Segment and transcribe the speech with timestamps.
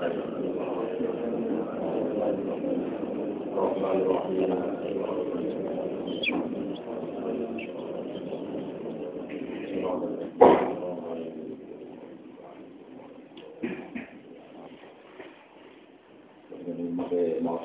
[0.00, 0.80] mau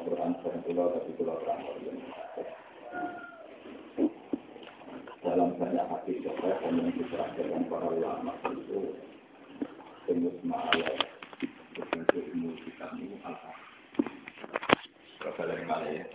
[0.04, 1.62] Quran pulau tapi pulau terang
[5.24, 8.96] dalam banyak hadis juga yang diserahkan para ulama itu
[10.08, 11.16] tembus ma'ala
[11.76, 13.52] untuk ilmu kita ini apa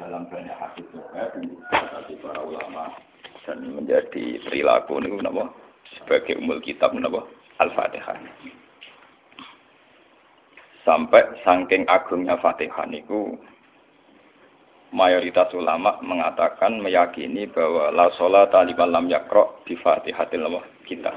[0.00, 2.96] dalam banyak hadis juga dari para ulama
[3.44, 5.52] dan menjadi perilaku ini kenapa
[6.00, 7.28] sebagai umul kitab kenapa
[7.60, 8.16] al-fatihah
[11.50, 13.34] sampai saking agungnya fatihah niku
[14.94, 20.46] mayoritas ulama mengatakan meyakini bahwa la sholat liman lam yakro di fatihatil
[20.86, 21.10] kita.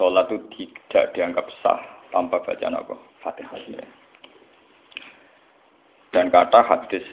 [0.00, 2.96] Sholat itu tidak dianggap sah tanpa bacaan apa?
[3.20, 3.84] Fatihah.
[6.08, 7.04] Dan kata hadis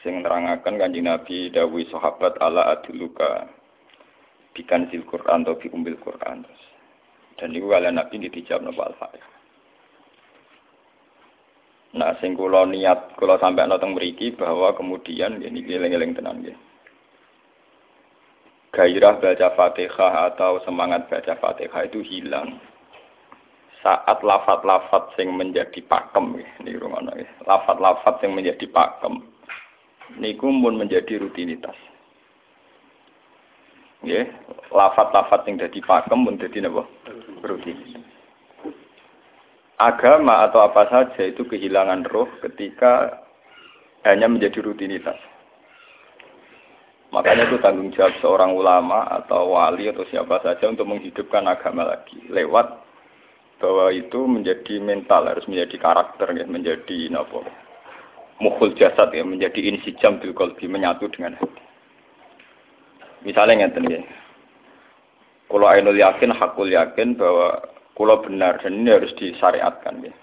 [0.00, 3.52] sing nerangaken kanjeng Nabi dawuh sahabat ala aduluka
[4.56, 6.48] bikan Quran atau bi umbil Quran.
[7.36, 9.37] Dan itu kalian Nabi dijawab napa Al-Fatihah.
[11.96, 16.56] Nah, sing kula niat kula sampai nonton mriki bahwa kemudian ini eling-eling tenan nggih.
[18.76, 22.60] Gairah baca Fatihah atau semangat baca Fatihah itu hilang
[23.80, 27.14] saat lafat-lafat sing menjadi pakem ini rungono
[27.48, 29.24] Lafat-lafat yang menjadi pakem
[30.20, 31.76] niku pun menjadi rutinitas.
[34.04, 34.28] Nggih,
[34.68, 36.84] lafat-lafat yang jadi pakem pun jadi napa?
[37.40, 37.97] Rutinitas
[39.78, 43.22] agama atau apa saja itu kehilangan roh ketika
[44.02, 45.16] hanya menjadi rutinitas.
[47.08, 52.20] Makanya itu tanggung jawab seorang ulama atau wali atau siapa saja untuk menghidupkan agama lagi
[52.28, 52.84] lewat
[53.58, 57.42] bahwa itu menjadi mental harus menjadi karakter ya menjadi nopo
[58.38, 61.62] mukhul jasad ya menjadi insijam bil qalbi menyatu dengan hati.
[63.26, 64.00] Misalnya ngeten ya.
[65.48, 67.58] Kalau ainul yakin, hakul yakin bahwa
[67.98, 70.14] Kulo benar dan ini harus disyariatkan ya.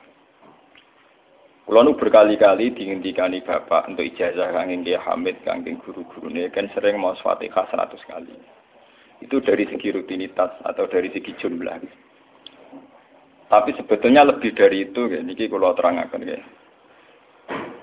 [1.67, 5.43] Kulo nu berkali-kali dihentikan bapak untuk ijazah kanging dia Hamid
[5.83, 8.31] guru-guru ini kan sering mau fatihah seratus kali.
[9.19, 11.83] Itu dari segi rutinitas atau dari segi jumlah.
[13.51, 15.19] Tapi sebetulnya lebih dari itu ya.
[15.19, 16.39] Niki kulo terangkan ya.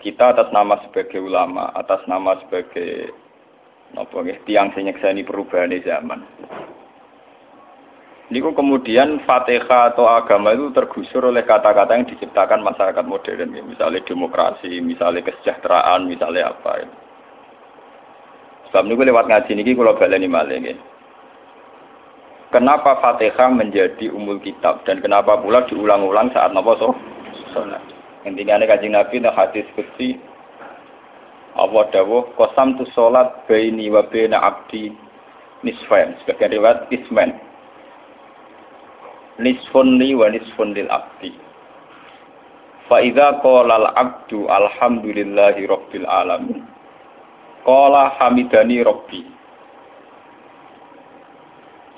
[0.01, 3.13] Kita atas nama sebagai ulama, atas nama sebagai
[3.93, 6.25] nopo ya, tiang ini perubahan zaman.
[8.33, 13.61] Niku kemudian Fatihah atau agama itu tergusur oleh kata-kata yang diciptakan masyarakat modern, ya.
[13.61, 16.81] misalnya demokrasi, misalnya kesejahteraan, misalnya apa.
[16.81, 16.89] Ya.
[18.73, 20.75] Sebab niku lewat ngaji niki kalau baleni malih ya.
[22.57, 26.97] Kenapa Fatihah menjadi umul kitab dan kenapa pula diulang-ulang saat napa so?
[28.25, 30.17] Intinya ada kajian Nabi dan hadis kecil
[31.53, 34.89] Allah dawuh kosam tu salat baini wa abdi
[35.61, 37.37] nisfain sebagai riwayat ismen
[39.43, 41.35] nisfun li wa nisfun lil abdi.
[42.87, 46.63] Fa idza qala al abdu alhamdulillahi rabbil alamin.
[47.67, 49.21] Qala hamidani rabbi.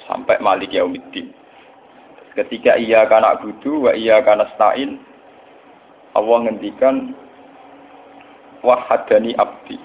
[0.09, 1.33] Sampai malik yaumiddin.
[2.35, 4.99] Ketika ia kana budu wa ia kana stain
[6.19, 7.15] Allah ngendikan
[8.65, 9.77] wahadani abdi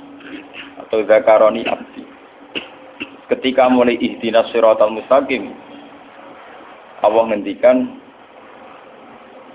[0.85, 2.03] atau zakaroni abdi.
[3.29, 5.53] Ketika mulai ihdinas siratal mustaqim,
[6.99, 7.99] Allah ngendikan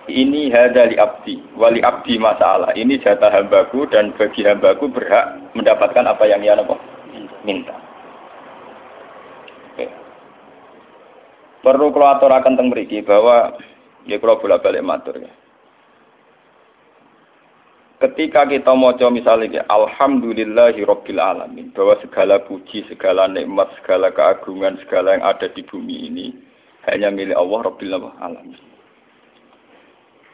[0.04, 2.76] ini hadali abdi, wali abdi masalah.
[2.76, 6.60] Ini jatah hambaku dan bagi hambaku berhak mendapatkan apa yang ia
[7.40, 7.72] minta.
[9.72, 9.86] Oke.
[11.64, 13.56] Perlu kalau aturakan tentang beriki bahwa
[14.04, 15.32] ya kalau bolak balik matur ya.
[18.04, 24.76] Ketika kita mau misalnya ya, Alhamdulillahi Rabbil Alamin bahwa segala puji, segala nikmat, segala keagungan,
[24.84, 26.43] segala yang ada di bumi ini
[26.90, 28.60] hanya milik Allah Rabbil Alamin.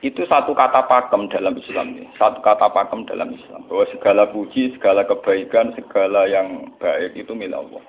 [0.00, 2.08] Itu satu kata pakem dalam Islam ini.
[2.17, 3.69] Satu kata pakem dalam Islam.
[3.69, 7.85] Bahwa segala puji, segala kebaikan, segala yang baik itu milik Allah.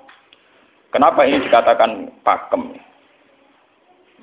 [0.91, 2.75] Kenapa ini dikatakan pakem?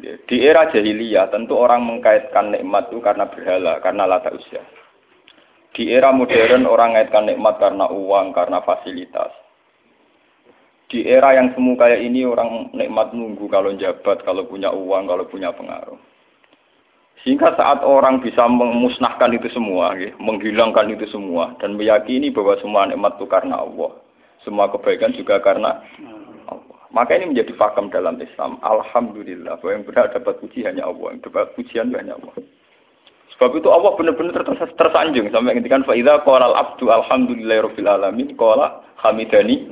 [0.05, 4.63] Di era jahiliyah tentu orang mengkaitkan nikmat itu karena berhala, karena lata usia.
[5.73, 9.33] Di era modern orang mengaitkan nikmat karena uang, karena fasilitas
[10.89, 15.29] di era yang semu kayak ini orang nikmat nunggu kalau jabat, kalau punya uang, kalau
[15.29, 16.01] punya pengaruh.
[17.25, 23.21] Sehingga saat orang bisa memusnahkan itu semua, menghilangkan itu semua, dan meyakini bahwa semua nikmat
[23.21, 24.01] itu karena Allah.
[24.47, 25.83] Semua kebaikan juga karena
[26.49, 26.79] Allah.
[26.89, 28.57] Maka ini menjadi pakem dalam Islam.
[28.65, 32.33] Alhamdulillah bahwa yang benar dapat puji hanya Allah, yang dapat pujian hanya Allah.
[33.37, 34.41] Sebab itu Allah benar-benar
[34.79, 39.69] tersanjung sampai ketika faida qala abdu alhamdulillahirabbil alamin qala hamidani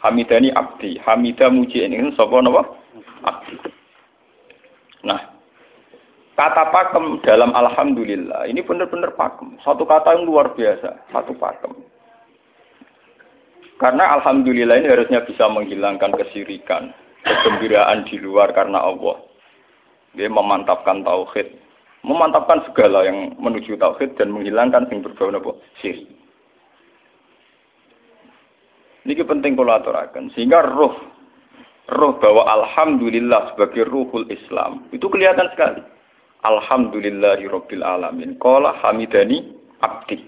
[0.00, 2.62] hamidani abdi hamida muji ini sapa napa
[3.24, 3.54] abdi.
[5.04, 5.20] Nah,
[6.36, 9.56] kata pakem dalam alhamdulillah ini benar-benar pakem.
[9.64, 11.72] Satu kata yang luar biasa, satu pakem.
[13.80, 16.92] Karena alhamdulillah ini harusnya bisa menghilangkan kesirikan,
[17.24, 19.24] kegembiraan di luar karena Allah.
[20.12, 21.48] Dia memantapkan tauhid,
[22.04, 25.56] memantapkan segala yang menuju tauhid dan menghilangkan yang berbau apa?
[25.80, 26.19] Syirik.
[29.10, 30.30] Ini penting kalau aturakan.
[30.38, 30.94] Sehingga roh
[31.90, 35.82] roh bahwa alhamdulillah sebagai ruhul Islam itu kelihatan sekali.
[36.46, 38.38] Alhamdulillahirabbil alamin.
[38.38, 39.50] Qala hamidani
[39.82, 40.22] abdi.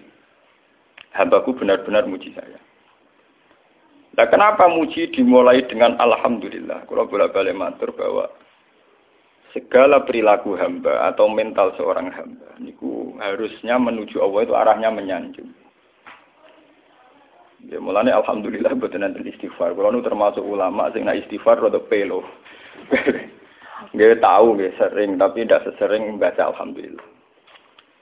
[1.14, 2.58] Hambaku benar-benar muji saya.
[4.12, 6.84] Nah, kenapa muji dimulai dengan Alhamdulillah?
[6.84, 8.28] Kalau bolak-balik matur bahwa
[9.56, 15.48] segala perilaku hamba atau mental seorang hamba, niku harusnya menuju Allah itu arahnya menyanjung.
[17.70, 19.78] Ya mulanya alhamdulillah buat nanti istighfar.
[19.78, 22.26] Nu termasuk ulama sing nak istighfar rada pelo.
[23.92, 27.02] Gak tahu gak sering tapi tidak sesering baca alhamdulillah.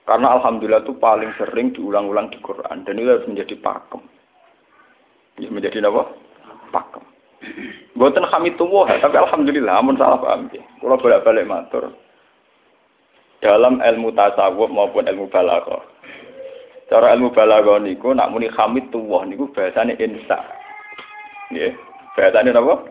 [0.05, 4.01] Karena alhamdulillah itu paling sering diulang-ulang di Quran dan itu harus menjadi pakem.
[5.37, 6.09] Ya menjadi apa?
[6.73, 7.03] Pakem.
[7.97, 10.61] Buatan kami tumbuh, tapi alhamdulillah, amun salah paham ya.
[10.81, 11.93] Kalau bolak-balik matur,
[13.41, 15.81] dalam ilmu tasawuf maupun ilmu balaghah.
[16.91, 20.43] Cara ilmu balaghah niku nak muni hamid tuwah niku bahasane insa.
[21.47, 21.71] Nggih.
[22.19, 22.83] Bahasane napa?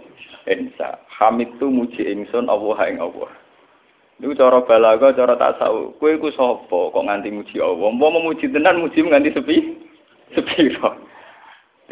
[0.48, 0.96] Insa.
[1.20, 3.28] Hamid tu muji ingsun Allah ing Allah.
[4.16, 6.00] Niku cara balaghah, cara tasawuf.
[6.00, 7.92] Kowe iku sapa kok nganti muji Allah?
[7.92, 9.56] Mau memuji tenan muji nganti sepi?
[10.32, 10.72] Sepi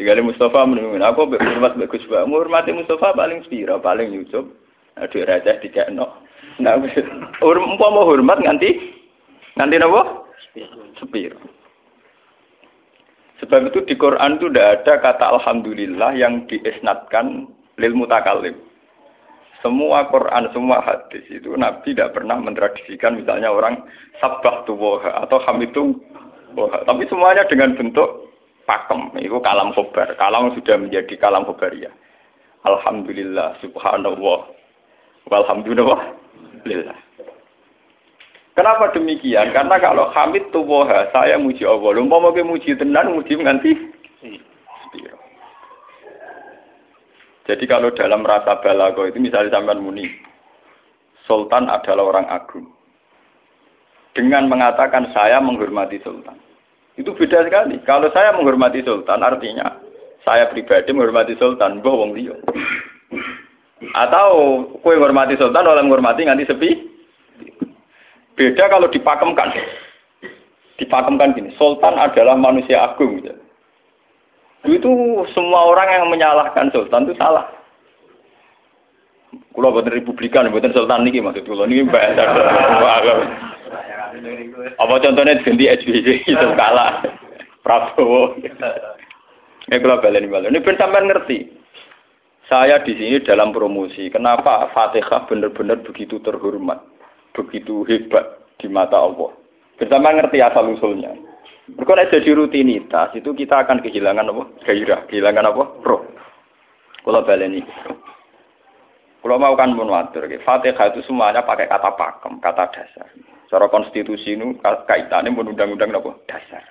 [0.01, 0.97] Tinggal Mustafa menunggu.
[0.97, 2.25] Aku hormat Mbak Gus Pak.
[2.25, 4.49] Menghormati Mustafa paling spira, paling YouTube.
[4.97, 6.09] Aduh raja tidak no.
[6.57, 8.97] Nah, mau hormat nganti
[9.61, 10.25] nganti napa?
[10.97, 11.58] Spira.
[13.49, 17.49] Sebab itu di Quran itu tidak ada kata alhamdulillah yang diisnatkan
[17.81, 18.53] lil mutakalim.
[19.65, 23.81] Semua Quran, semua hadis itu Nabi tidak pernah mentradisikan misalnya orang
[24.21, 25.97] sabah tuwoha atau hamitu
[26.53, 26.85] woha.
[26.85, 28.29] Tapi semuanya dengan bentuk
[28.69, 29.17] pakem.
[29.17, 30.13] Itu kalam khobar.
[30.13, 31.89] Kalam sudah menjadi kalam khobaria.
[32.69, 34.45] Alhamdulillah, subhanallah.
[35.25, 36.01] Walhamdulillah.
[36.69, 37.08] Lillah.
[38.59, 39.55] Kenapa demikian?
[39.55, 41.95] Karena kalau hamid tuwoha, saya muji Allah.
[41.95, 43.71] Lumpah mau muji tenan, muji nganti.
[47.47, 50.11] Jadi kalau dalam rasa balago itu misalnya sampai muni,
[51.23, 52.67] Sultan adalah orang agung.
[54.11, 56.35] Dengan mengatakan saya menghormati Sultan.
[56.99, 57.79] Itu beda sekali.
[57.87, 59.79] Kalau saya menghormati sultan, artinya
[60.27, 62.35] saya pribadi menghormati sultan, mbah wong liya.
[63.95, 64.27] Atau
[64.83, 66.98] kue menghormati sultan oleh menghormati nganti sepi.
[68.39, 69.51] Beda kalau dipakemkan.
[70.79, 73.19] Dipakemkan gini, sultan adalah manusia agung.
[73.19, 73.35] Gitu.
[74.63, 74.87] Itu
[75.35, 77.51] semua orang yang menyalahkan sultan itu salah.
[79.51, 82.23] Kalau buatan republikan, buatan sultan ini maksud kalau ini bahasa.
[84.79, 87.03] Apa contohnya ganti SBY itu kalah.
[87.59, 88.39] Prabowo.
[88.39, 90.55] Ini kalau balen balen.
[90.55, 91.39] Ini sampai ngerti.
[92.47, 94.09] Saya di sini dalam promosi.
[94.09, 96.81] Kenapa Fatihah benar-benar begitu terhormat,
[97.33, 99.31] begitu hebat di mata Allah.
[99.79, 101.15] Bersama ngerti asal usulnya.
[101.77, 104.43] Berkona jadi rutinitas itu kita akan kehilangan apa?
[104.65, 105.63] Gairah, kehilangan apa?
[105.85, 106.01] Roh.
[107.05, 107.71] Kalau balen ini.
[109.19, 113.07] Kalau mau kan menwatur, Fatihah itu semuanya pakai kata pakem, kata dasar.
[113.51, 116.11] Cara konstitusi ini kaitannya undang-undang apa?
[116.25, 116.63] Dasar.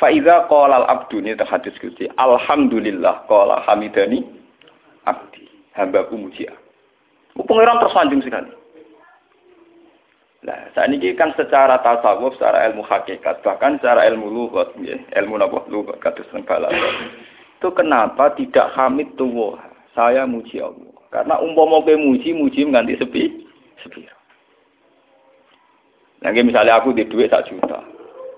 [0.00, 2.10] Faiza qala al-abdu ini terhadis Gusti.
[2.18, 4.26] Alhamdulillah qala hamidani
[5.06, 5.46] abdi.
[5.74, 6.46] Hambaku muji.
[7.34, 8.50] Pengiran tersanjung sekali.
[10.44, 15.40] Nah, saat ini kan secara tasawuf, secara ilmu hakikat, bahkan secara ilmu lughat, ya, ilmu
[15.40, 15.64] apa?
[15.72, 19.56] Lughat kados Itu kenapa tidak hamid tuwah?
[19.96, 20.92] Saya muji Allah.
[21.08, 23.46] Karena umpama kowe muji, muji mengganti sepi,
[23.80, 24.04] sepi.
[26.20, 27.84] Nanti misalnya aku di duit sak juta,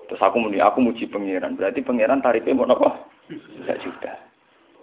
[0.07, 2.69] terus aku muni aku muji pangeran, berarti pangeran tarifnya mau?
[3.65, 4.13] Sak juta.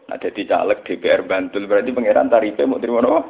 [0.10, 3.30] Nah jadi caleg DPR Bantul berarti pangeran tarifnya mau terima apa?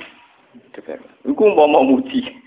[0.78, 1.02] DPR.
[1.26, 2.43] Iku mau muji.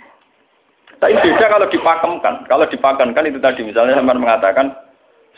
[0.96, 2.34] Tapi beda kalau dipakemkan.
[2.48, 4.72] Kalau dipakemkan itu tadi misalnya sama mengatakan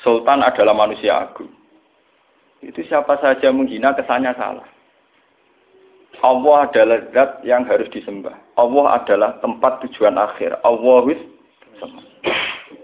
[0.07, 1.51] Sultan adalah manusia agung.
[2.63, 4.67] Itu siapa saja menghina kesannya salah.
[6.19, 8.35] Allah adalah zat yang harus disembah.
[8.59, 10.59] Allah adalah tempat tujuan akhir.
[10.67, 11.19] Allah wis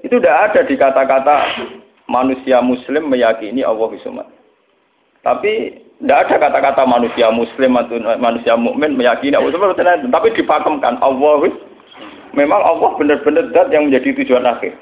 [0.07, 1.37] itu tidak ada di kata-kata
[2.07, 4.29] manusia muslim meyakini Allah Somat.
[5.25, 11.49] Tapi Tidak ada kata-kata manusia muslim atau manusia mukmin meyakini Allah itu tapi dipakemkan Allah
[12.35, 14.75] memang Allah benar-benar zat yang menjadi tujuan akhir.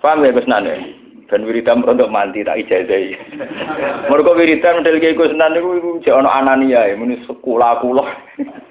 [0.00, 0.96] Paham ya Gus Nane?
[1.30, 3.14] Dan wiridan untuk mandi tak ijazahi.
[4.10, 8.10] Mereka wiridan model kayak Gus Nane itu jauh anania ya, muni sekolah kulah.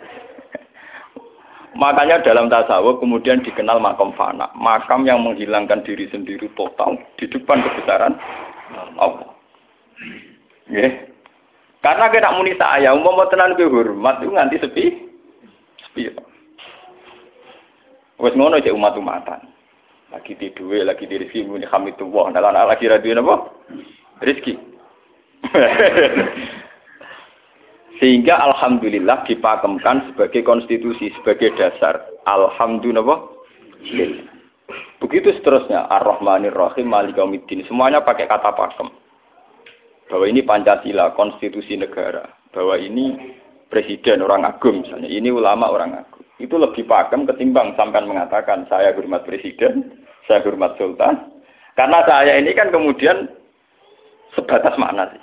[1.80, 7.64] Makanya dalam tasawuf kemudian dikenal makam fana, makam yang menghilangkan diri sendiri total di depan
[7.64, 8.20] kebesaran
[9.00, 9.32] Allah.
[10.68, 11.08] Ya.
[11.80, 14.86] Karena kita muni saya, umum tenan ke hormat itu nganti sepi,
[15.88, 16.12] sepi.
[18.20, 19.40] Wes ngono cek umat-umatan.
[20.12, 23.36] Lagi tidur, lagi di rezeki muni hamidullah, dalan lagi radio napa?
[24.20, 24.54] Rezeki.
[28.00, 32.00] Sehingga alhamdulillah dipakemkan sebagai konstitusi, sebagai dasar.
[32.24, 33.20] Alhamdulillah.
[35.04, 35.88] Begitu seterusnya.
[35.92, 37.68] Ar-Rahmanir Rahim, Malikaumiddin.
[37.68, 38.88] Semuanya pakai kata pakem.
[40.08, 42.24] Bahwa ini Pancasila, konstitusi negara.
[42.56, 43.36] Bahwa ini
[43.68, 45.12] presiden orang agung misalnya.
[45.12, 46.19] Ini ulama orang agung.
[46.40, 49.92] Itu lebih pakem ketimbang sampai mengatakan saya hormat presiden,
[50.24, 51.36] saya hormat sultan.
[51.76, 53.28] Karena saya ini kan kemudian
[54.34, 55.22] sebatas makna sih.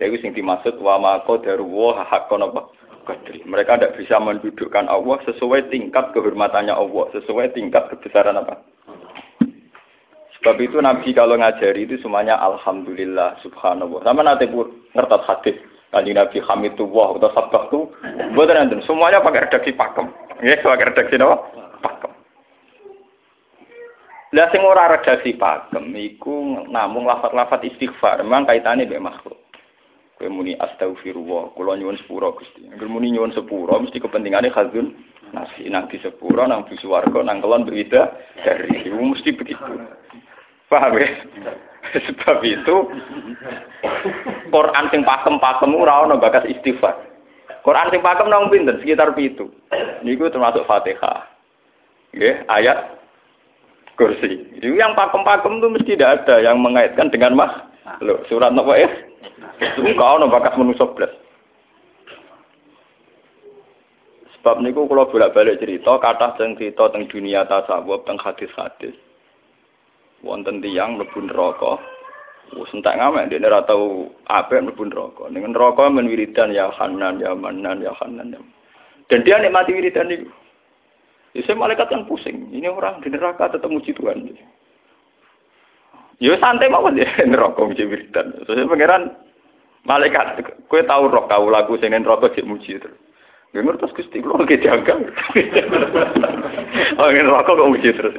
[0.00, 2.68] Itu yang dimaksud wa ma qadarullah haqqan apa?
[3.08, 3.40] Qadri.
[3.48, 8.60] Mereka tidak bisa mendudukkan Allah sesuai tingkat kehormatannya Allah, sesuai tingkat kebesaran apa?
[10.40, 14.00] Sebab itu Nabi kalau ngajari itu semuanya Alhamdulillah Subhanallah.
[14.04, 14.48] Sama nanti
[14.96, 15.56] ngertas hadis.
[15.90, 17.80] Kanjeng Nabi Hamidullah atau Sabah itu
[18.38, 20.06] buat nanti semuanya pakai redaksi pakem.
[20.38, 21.36] Ya, pakai redaksi apa?
[21.82, 22.12] Pakem.
[24.30, 29.38] Lah sing ora redaksi pakem iku namung lafat-lafat istighfar, memang kaitannya mbek makhluk.
[30.14, 32.70] Kowe muni astagfirullah, kula nyuwun sepura Gusti.
[32.86, 34.94] Muni nyuwun sepura mesti kepentingane khazun
[35.34, 38.14] nasi nang di sepura nang di swarga nang kelon berbeda
[38.46, 39.72] dari mesti begitu.
[40.70, 41.08] Paham ya?
[42.06, 42.76] Sebab itu
[44.50, 46.94] Quran sing pakem-pakem ora ono bakas istighfar.
[47.66, 49.50] Quran sing pakem nang pinten sekitar pitu.
[50.06, 51.26] Niku termasuk Fatihah.
[52.14, 52.98] Nggih, ayat
[53.98, 54.58] kursi.
[54.58, 57.52] Itu yang pakem-pakem itu mesti tidak ada yang mengaitkan dengan mah.
[58.02, 58.86] Loh, surat nopo ya?
[59.98, 61.10] Kau ono bakas manusia blas.
[64.40, 68.96] Sebab niku kalau bolak-balik cerita, kata cerita teng dunia tasawuf, teng hadis-hadis.
[70.20, 71.80] Wonten tiang mlebu neraka.
[72.50, 75.22] Wis entek ngamek dia ora tau apik mlebu neraka.
[75.32, 76.10] Ning neraka men
[76.52, 78.36] ya Hanan ya Manan ya Hanan.
[78.36, 78.40] Ya.
[79.10, 80.28] Dan dia nikmati wiridan niku.
[81.34, 82.50] Ya malaikat kan pusing.
[82.50, 84.34] Ini orang di neraka tetap muji Tuhan.
[86.20, 88.34] Ya santai mawon ya neraka muji wiridan.
[88.44, 89.14] Terus pangeran
[89.80, 93.00] Malaikat, kue tahu roh kau lagu sing rokok cek muji terus.
[93.50, 95.00] Gue ngertos gusti lo lagi jaga.
[97.00, 98.12] Oh rokok kok muji terus.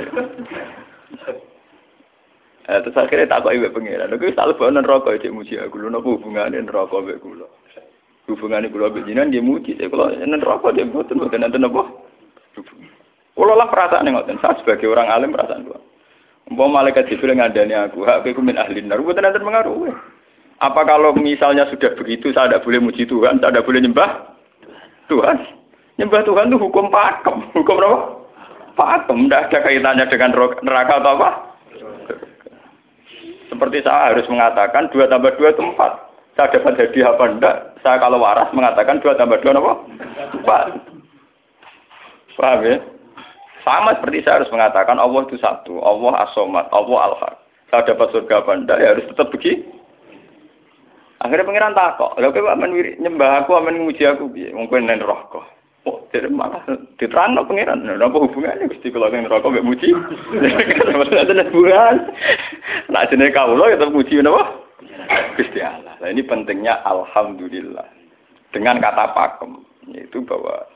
[2.71, 4.15] Eh, terus akhirnya tak kok ibu pengiran.
[4.15, 5.75] Gue selalu bawa rokok cek muji aku.
[5.75, 7.47] Lu nopo hubungannya rokok ibu kulo.
[8.31, 9.75] Hubungannya kulo bejinan dia muji.
[9.75, 12.07] Saya kulo nen rokok dia buatin buatin nanti nopo.
[13.35, 14.39] Kulo lah perasaan yang ngoten.
[14.39, 15.83] Saya sebagai orang alim perasaan kulo.
[16.55, 18.07] Mau malaikat jibril ngadani aku.
[18.07, 19.03] Hak aku min ahli nar.
[19.03, 19.91] Buatin nanti mengaruh.
[20.63, 24.09] Apa kalau misalnya sudah begitu saya tidak boleh muji Tuhan, saya tidak boleh nyembah
[25.11, 25.43] Tuhan?
[25.99, 27.51] Nyembah Tuhan itu hukum pakem.
[27.51, 27.99] Hukum apa?
[28.79, 29.27] Pakem.
[29.27, 30.31] Tidak ada kaitannya dengan
[30.63, 31.50] neraka atau apa?
[33.51, 35.91] Seperti saya harus mengatakan dua tambah dua itu empat.
[36.39, 37.57] Saya dapat hadiah apa enggak?
[37.83, 39.73] Saya kalau waras mengatakan dua tambah dua apa?
[40.39, 40.65] Empat.
[42.39, 42.79] Paham ya?
[43.61, 47.35] Sama seperti saya harus mengatakan Allah itu satu, Allah asomat, Allah al-haq.
[47.69, 48.77] Saya dapat surga apa enggak?
[48.79, 49.67] Ya harus tetap begitu.
[51.21, 54.25] Akhirnya pangeran takok, lha kowe amen nyembah aku amen nguji aku
[54.81, 55.37] neraka.
[55.37, 55.45] Oh,
[56.11, 56.59] jadi malah
[56.99, 57.87] diterangno pangeran.
[57.87, 59.95] Napa hubungannya Gusti kula nang neraka mek muji?
[59.95, 61.95] Ada hubungan.
[62.91, 64.43] Nah jenenge kawula ya tetep muji napa?
[65.39, 65.95] Gusti Allah.
[66.03, 67.87] Nah ini pentingnya alhamdulillah.
[68.51, 69.63] Dengan kata pakem,
[69.95, 70.67] yaitu bahwa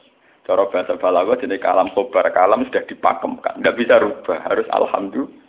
[0.48, 5.44] cara bahasa balaghah jenis kalam khobar kalam sudah dipakemkan, tidak bisa rubah, harus alhamdulillah.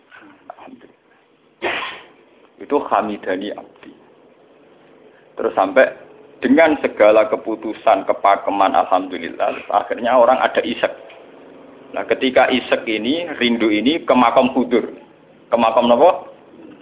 [2.59, 3.95] Itu hamidani abdi.
[5.37, 6.06] Terus sampai
[6.47, 10.95] dengan segala keputusan kepakeman alhamdulillah akhirnya orang ada isek.
[11.91, 14.95] Nah ketika isek ini rindu ini ke makam hudur.
[15.51, 16.31] Ke makam apa?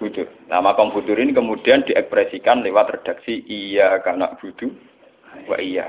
[0.04, 0.28] Hudur.
[0.52, 4.68] Nah makam hudur ini kemudian diekspresikan lewat redaksi iya karena budu
[5.48, 5.88] wa iya.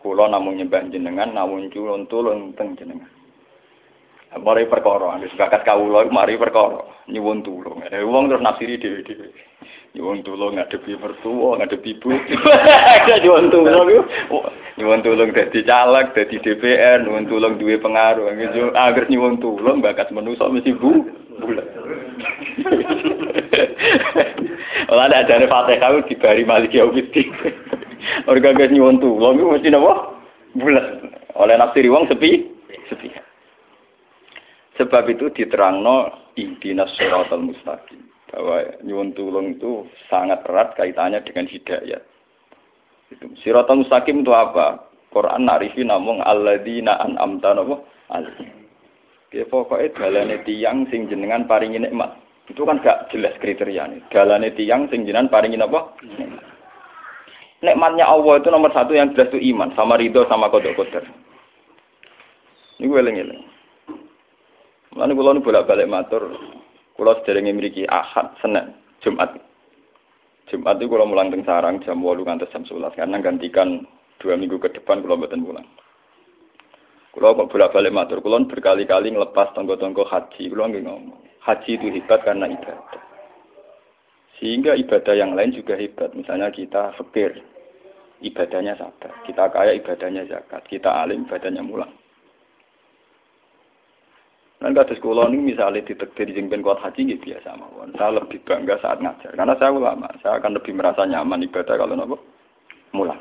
[0.00, 3.12] Kulo namun nyembah jenengan namun culun tulun teng jenengan.
[4.36, 7.80] Mari perkara, wis bakat kawula mari perkara, nyuwun tulung.
[7.88, 9.32] Wong terus nafsiri dhewe-dhewe.
[9.96, 12.12] Nyuwun tulung ngadepi mertua, ngadepi ibu.
[13.24, 14.44] Nyuwun tulung iku
[14.76, 18.28] nyuwun tulung dadi caleg, dadi DPR, nyuwun tulung duwe pengaruh.
[18.76, 21.00] Angger nyuwun tulung bakat manusa mesti bu
[21.40, 21.64] bulat.
[24.92, 27.32] Ora ada dari Fatihah dibari Malik Yaumiddin.
[28.28, 30.12] Orga guys nyuwun tulung iku mesti napa?
[30.60, 31.08] Bulat.
[31.40, 32.44] Oleh nafsiri wong sepi,
[32.92, 33.16] sepi.
[34.76, 38.05] Sebab itu diterangno ihdinas siratal mustaqim.
[38.34, 42.02] Bahwa nyuwun tulung itu sangat erat kaitannya dengan hidayah.
[43.14, 44.90] Itu siratal mustaqim itu apa?
[45.14, 47.76] Quran narifi namung alladzina an'amta napa?
[49.30, 52.18] Ya pokoknya dalane tiang sing jenengan paringi nikmat.
[52.46, 54.06] Itu kan gak jelas kriterianya.
[54.10, 55.94] Dalane tiang sing jenengan paringi apa?
[57.62, 61.02] Nikmatnya Allah itu nomor satu yang jelas itu iman sama ridho sama kodok kodok.
[62.76, 63.16] Ini gue eling
[64.96, 66.32] Lalu kalau nu bolak balik matur,
[66.96, 68.72] kalau sederenge memiliki ahad, senin,
[69.04, 69.36] jumat.
[70.48, 73.84] Jumat itu kalau mulang teng sarang jam walu ngantos jam sebelas karena gantikan
[74.22, 75.68] dua minggu ke depan kalau betul pulang.
[77.16, 81.20] Kalau kok bolak balik matur, kalau berkali-kali ngelepas tonggo-tonggo haji, kalau nggak ngomong.
[81.40, 83.02] Haji itu hebat karena ibadah.
[84.36, 86.12] Sehingga ibadah yang lain juga hebat.
[86.12, 87.40] Misalnya kita fakir,
[88.20, 89.24] ibadahnya sabar.
[89.24, 90.68] Kita kaya, ibadahnya zakat.
[90.68, 91.88] Kita alim, ibadahnya mulang.
[94.76, 97.96] Kata sekolah ini misalnya ditektir jengben kuat haji gitu biasa mawon.
[97.96, 100.04] Saya lebih bangga saat ngajar karena saya ulama.
[100.20, 102.20] Saya akan lebih merasa nyaman ibadah kalau nopo
[102.92, 103.16] mulang.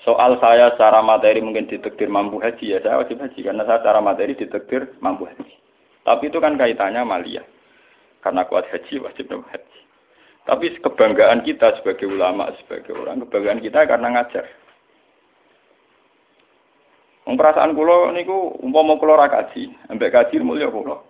[0.00, 4.00] Soal saya secara materi mungkin ditektir mampu haji ya saya wajib haji karena saya secara
[4.00, 5.52] materi ditektir mampu haji.
[6.08, 7.44] Tapi itu kan kaitannya malia.
[8.24, 9.80] Karena kuat haji wajib nopo haji.
[10.48, 14.48] Tapi kebanggaan kita sebagai ulama, sebagai orang, kebanggaan kita karena ngajar.
[17.26, 21.02] Perasaan kulo niku umpama kulo ra kaji, ambek kaji mulya kulo.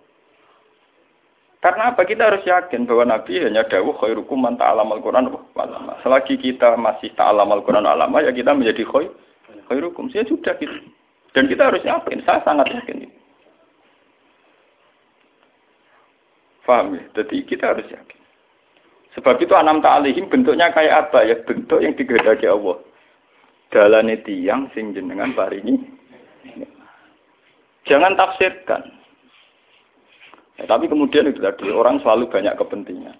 [1.61, 2.09] Karena apa?
[2.09, 5.93] Kita harus yakin bahwa Nabi hanya dawuh khairukum man ta'alam al-Quran walama.
[6.01, 9.13] Selagi kita masih ta'alam al-Quran walama, ya kita menjadi khair,
[9.69, 10.09] khairukum.
[10.09, 10.73] Saya sudah gitu.
[11.37, 13.09] Dan kita harus yakin, saya sangat yakin.
[16.65, 17.03] Faham ya?
[17.13, 18.19] Jadi kita harus yakin.
[19.17, 21.37] Sebab itu anam ta'alihim bentuknya kayak apa ya?
[21.45, 22.81] Bentuk yang digadaki Allah.
[23.69, 25.97] Dalane tiang sing jenengan paringi
[27.87, 28.83] Jangan tafsirkan.
[30.57, 33.15] Ya, tapi kemudian itu tadi orang selalu banyak kepentingan.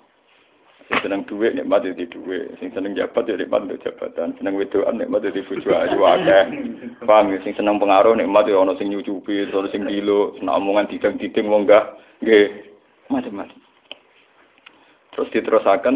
[0.88, 4.96] Sing seneng duit nikmat itu duit, sing seneng jabat ya nikmat untuk jabatan, seneng wedoan
[4.96, 6.44] nikmat itu bojo ayu akeh.
[7.04, 7.36] Paham?
[7.44, 11.68] Sing seneng pengaruh nikmat ya ana sing nyucupi, ana sing dilo, seneng omongan didang-diding wong
[11.68, 11.92] enggak
[12.24, 12.72] nggih
[13.12, 13.60] macam-macam.
[15.12, 15.96] Terus diterusakan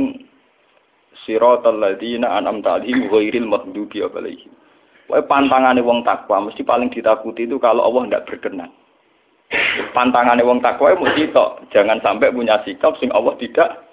[1.23, 4.51] siratal ladzina an'amta 'alaihim ghairil maghdubi 'alaihim.
[5.11, 8.71] Pokoknya pantangannya wong takwa mesti paling ditakuti itu kalau Allah tidak berkenan.
[9.91, 13.91] Pantangannya wong takwa itu mesti tok, jangan sampai punya sikap sing Allah tidak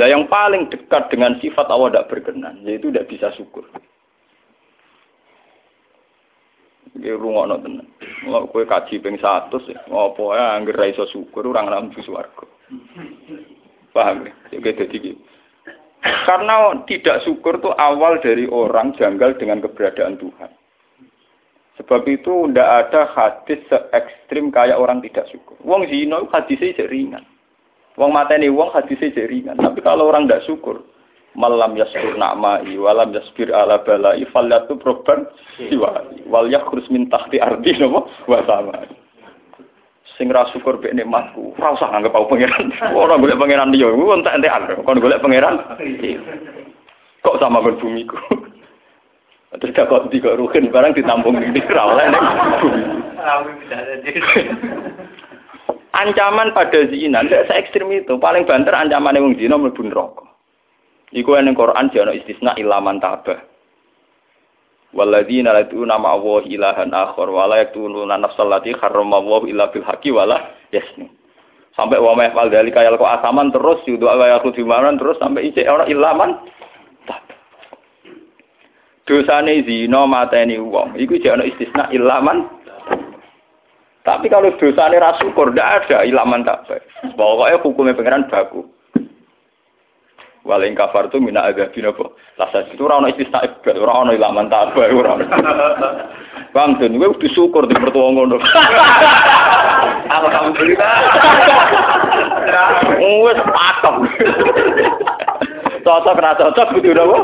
[0.00, 3.68] Nah yang paling dekat dengan sifat Allah tidak berkenan, yaitu tidak bisa syukur.
[6.96, 7.92] Iki rungokno tenan.
[8.24, 9.52] Mau kowe kaji ping 100
[9.92, 12.48] apa ya anggere syukur ora ngambu swarga.
[13.92, 14.32] Paham ya?
[14.56, 14.98] Jadi dadi
[16.02, 20.50] karena tidak syukur itu awal dari orang janggal dengan keberadaan Tuhan.
[21.80, 25.56] Sebab itu tidak ada hadis se ekstrim kayak orang tidak syukur.
[25.62, 27.24] Wong zino hadisnya jadi ringan.
[27.96, 29.56] Wong mateni wong hadisnya jadi ringan.
[29.56, 30.84] Tapi kalau orang tidak syukur,
[31.32, 35.24] malam yaskur na'mai walam yasbir ala balai falyatu proban
[35.56, 38.44] siwali wal yakhrus min tahti ardi nopo wa
[40.22, 42.70] sing ra syukur mek nikmatku ora usah nganggep aku pangeran.
[42.94, 45.58] Ora golek pangeran liya ku entek-entekan kon golek pangeran
[47.26, 48.14] kok sama kon bumiku
[49.58, 52.22] terus gak kok tiga ruhin barang ditampung di ra oleh ning
[55.98, 60.22] ancaman pada zina tidak se ekstrim itu paling banter ancaman wong zina mlebu neraka.
[61.10, 63.51] Iku ning Quran jano istisna ilaman tabah
[64.92, 69.84] Walladzina laduna nama Allah ilahan akhar wa la yaktuluna nafsal lati harrama Allah illa bil
[69.88, 70.38] haqqi wa la.
[71.72, 74.68] Sampai wa ma yafal dalika yalqa asaman terus yudu wa yakhudhu
[75.00, 76.36] terus sampai isi ora ilaman
[79.08, 82.46] dosane zina mateni wong iku jek ana istisna ilaman
[84.06, 86.68] tapi kalau dosane ra syukur ndak ada ilaman tak
[87.18, 88.68] pokoknya hukumnya pangeran baku
[90.42, 92.10] Waling kafar tu mina agabin apa?
[92.34, 95.22] Lasa itu orang istisna ibad, orang orang ilaman tabah, orang.
[96.54, 98.42] Bang, dan gue udah syukur di mertua ngono.
[100.18, 100.94] Alhamdulillah.
[103.24, 103.96] Wes pakem.
[105.86, 107.18] Cocok kena cocok kudu apa?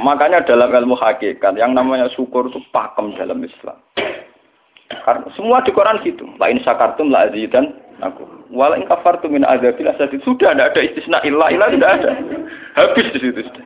[0.00, 3.76] Makanya dalam ilmu hakikat yang namanya syukur itu pakem dalam Islam.
[5.04, 6.24] Karena semua di Quran gitu.
[6.40, 8.26] Lain sakartum la azidan aku.
[8.50, 12.10] Wala in kafartu min adzabil asad sudah tidak ada istisna illa illa tidak ada.
[12.74, 13.64] Habis di situ sudah.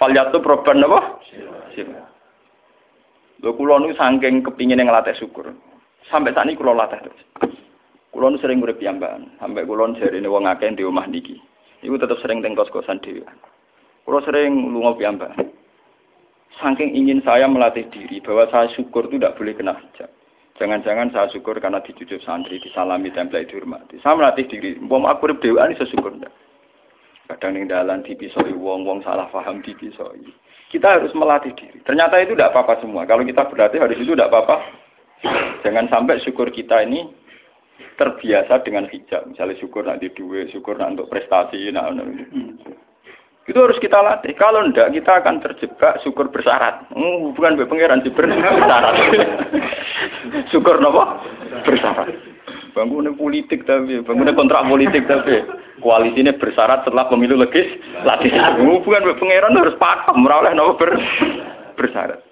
[0.00, 1.20] Falyatu proban apa?
[3.40, 5.52] Lho kula nu saking kepingin ngelatih syukur.
[6.08, 7.20] Sampai saat ini kula latih terus.
[8.10, 11.38] Kula sering urip piyambakan, sampai kula jarine wong akeh di omah niki.
[11.80, 13.24] Iku tetep sering teng kos-kosan dhewe.
[14.04, 15.48] Kula sering lunga piyambakan.
[16.60, 20.10] Saking ingin saya melatih diri bahwa saya syukur itu tidak boleh kena hijab.
[20.60, 23.96] Jangan-jangan saya syukur karena dicucuk santri, disalami, tempel, dihormati.
[24.04, 24.76] Saya melatih diri.
[24.76, 26.28] Mau aku urip dhewean iso syukur ndak.
[27.32, 30.20] Kadang ning dalan dipisoi wong, wong salah paham dipisoi.
[30.68, 31.80] Kita harus melatih diri.
[31.80, 33.08] Ternyata itu tidak apa-apa semua.
[33.08, 34.56] Kalau kita berlatih hari itu tidak apa-apa.
[35.64, 37.08] Jangan sampai syukur kita ini
[37.96, 39.32] terbiasa dengan hijab.
[39.32, 41.72] Misalnya syukur nanti duit, syukur nanti untuk prestasi.
[41.72, 42.69] Nah, nah, nah.
[43.50, 44.30] Itu harus kita latih.
[44.38, 46.86] Kalau enggak, kita akan terjebak syukur bersyarat.
[46.94, 48.94] Hmm, bukan pangeran bersyarat.
[50.54, 51.02] syukur nopo
[51.66, 52.14] bersyarat.
[52.70, 55.42] Bangunnya politik tapi, bangunnya kontrak politik tapi
[55.82, 57.74] koalisinya bersyarat setelah pemilu legis
[58.06, 58.30] latih.
[58.30, 60.94] Hmm, bukan pangeran harus pakem, oleh nopo ber,
[61.74, 62.22] bersyarat.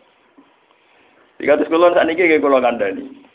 [1.42, 3.26] Jika terus kulon saat ini kayak kulon kandani.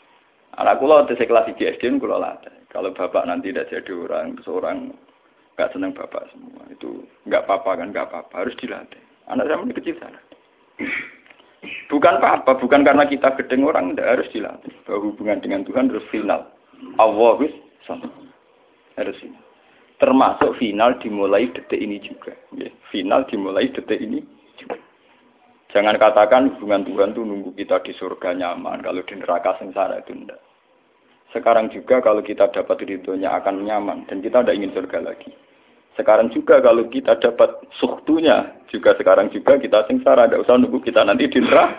[0.56, 2.64] Anak kulon tes kelas IGSD kulon latih.
[2.72, 4.88] Kalau bapak nanti tidak jadi orang, seorang
[5.54, 6.62] nggak senang bapak semua.
[6.70, 8.34] Itu nggak apa-apa kan nggak apa-apa.
[8.46, 9.00] Harus dilatih.
[9.30, 10.20] Anak saya masih kecil sana.
[11.88, 14.74] Bukan apa-apa bukan karena kita gedeng orang tidak harus dilatih.
[14.84, 16.42] Bahwa hubungan dengan Tuhan harus final.
[17.00, 17.40] Allah
[17.86, 18.10] sama.
[18.98, 19.42] Harus final.
[20.02, 22.34] Termasuk final dimulai detik ini juga.
[22.92, 24.20] Final dimulai detik ini
[24.60, 24.76] juga.
[25.72, 30.14] Jangan katakan hubungan Tuhan itu nunggu kita di surga nyaman kalau di neraka sengsara itu
[30.14, 30.38] tidak
[31.34, 35.34] sekarang juga kalau kita dapat ridhonya akan nyaman dan kita tidak ingin surga lagi.
[35.94, 41.06] Sekarang juga kalau kita dapat suktunya juga sekarang juga kita sengsara, tidak usah nunggu kita
[41.06, 41.70] nanti di neraka.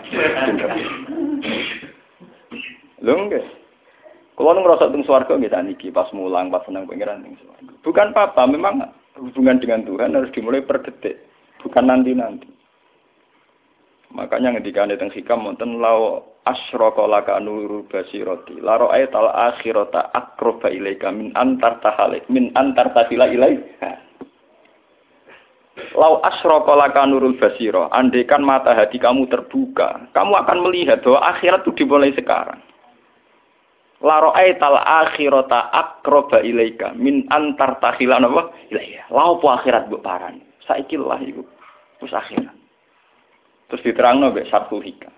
[3.04, 3.44] Lho enggak.
[4.36, 7.36] Kalau ngerasa teng swarga kita niki pas mulang pas senang pengiran teng.
[7.84, 11.24] Bukan apa, memang hubungan dengan Tuhan harus dimulai per detik,
[11.64, 12.48] bukan nanti-nanti.
[14.12, 20.72] Makanya ketika ada teng hikam wonten lau asyraka laka nurul basirati la ra'aital akhirata aqraba
[20.72, 24.05] ilaika min antar tahalik min antar tasila ilaika.
[25.92, 31.68] Lau asyraka laka nurul basira, andaikan mata hati kamu terbuka, kamu akan melihat bahwa akhirat
[31.68, 32.60] itu dimulai sekarang.
[34.04, 38.52] La ra'aital akhirata aqraba ilaika min antar tahila napa?
[38.68, 39.08] Ilaika.
[39.08, 40.44] Lau po akhirat mbok parani.
[40.68, 41.40] Saiki lah iku.
[42.04, 42.52] Wis akhirat.
[43.72, 45.12] Terus diterang nabi satu hikam.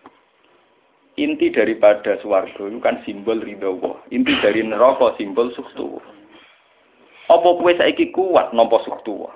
[1.18, 3.98] Inti daripada suwargo itu kan simbol ridho.
[4.14, 5.98] Inti dari neraka simbol suktu.
[7.26, 9.26] Apa kue saiki kuat nompo suktu?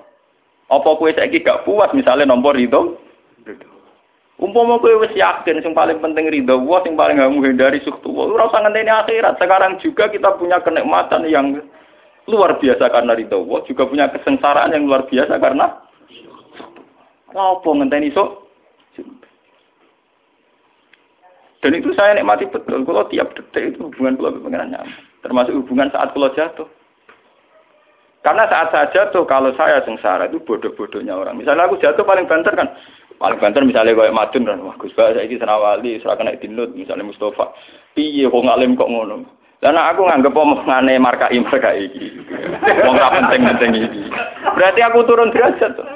[0.73, 2.97] Apa kue saiki gak kuat misalnya nompo ridho?
[4.41, 8.09] Umpama kue wis yakin sing paling penting ridho Allah, sing paling gak menghindari suktu.
[8.09, 9.37] Ora usah ngenteni akhirat.
[9.37, 11.61] Sekarang juga kita punya kenikmatan yang
[12.25, 15.77] luar biasa karena ridho Allah, juga punya kesengsaraan yang luar biasa karena
[17.33, 18.43] apa ngenteni sok
[21.63, 22.83] Dan itu saya nikmati betul.
[22.83, 24.99] Kalau tiap detik itu hubungan kalau pengiran nyaman.
[25.23, 26.67] Termasuk hubungan saat kalau jatuh.
[28.23, 31.35] Karena saat saya jatuh, kalau saya sengsara itu bodoh-bodohnya orang.
[31.35, 32.71] Misalnya aku jatuh paling banter kan.
[33.19, 34.63] Paling banter misalnya kayak Madun kan.
[34.63, 36.71] Wah Gus saya ini senawali, serah kena dinut.
[36.71, 37.51] Misalnya Mustafa.
[37.91, 39.27] Piye kok ngalim kok ngono.
[39.59, 42.15] Karena aku nganggep omongane markai markai iki.
[42.87, 44.01] Wong penting-penting iki.
[44.55, 45.87] Berarti aku turun derajat tuh.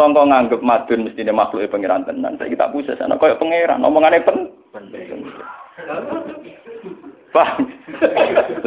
[0.00, 2.40] Songko nganggep madun mesti dia makhluk pangeran tenan.
[2.40, 3.84] Saya kita pusat sana koyok pangeran.
[4.24, 4.48] Pen.
[7.30, 7.62] Paham?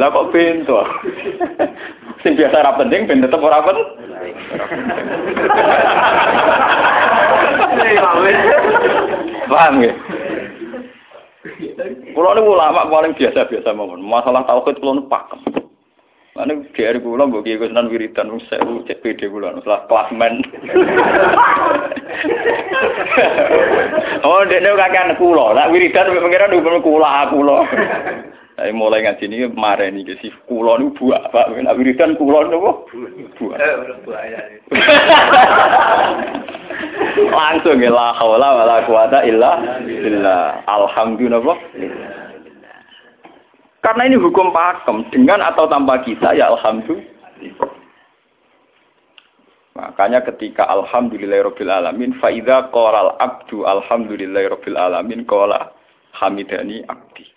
[0.00, 0.80] Lah kok pintu?
[2.24, 3.88] Sing biasa ora penting ben tetep ora penting.
[9.52, 9.92] Paham ya?
[12.16, 14.00] Kulo niku ulama paling biasa-biasa mawon.
[14.00, 15.44] Masalah tauhid kulo pakem.
[16.34, 20.42] Mana GR kula mbok kiye Gusnan wiridan wis sewu cek PD kula setelah klasmen.
[24.26, 25.54] oh, dekne kakean kula.
[25.54, 27.56] Nak wiridan mbek pengiran kula kula.
[28.54, 32.86] Saya mulai ngaji ini kemarin nih si kula nih buah pak, nak wiridan kula nopo
[33.34, 33.58] buah.
[37.34, 40.62] Langsung ya la haula wala quwata illa billah.
[40.70, 41.58] Alhamdulillah.
[43.82, 47.10] Karena ini hukum pakem, dengan atau tanpa kita ya alhamdulillah.
[49.74, 55.74] Makanya ketika alhamdulillahirabbil alamin faida qalal abdu alhamdulillahirabbil alamin qala
[56.14, 57.33] hamidani abdi.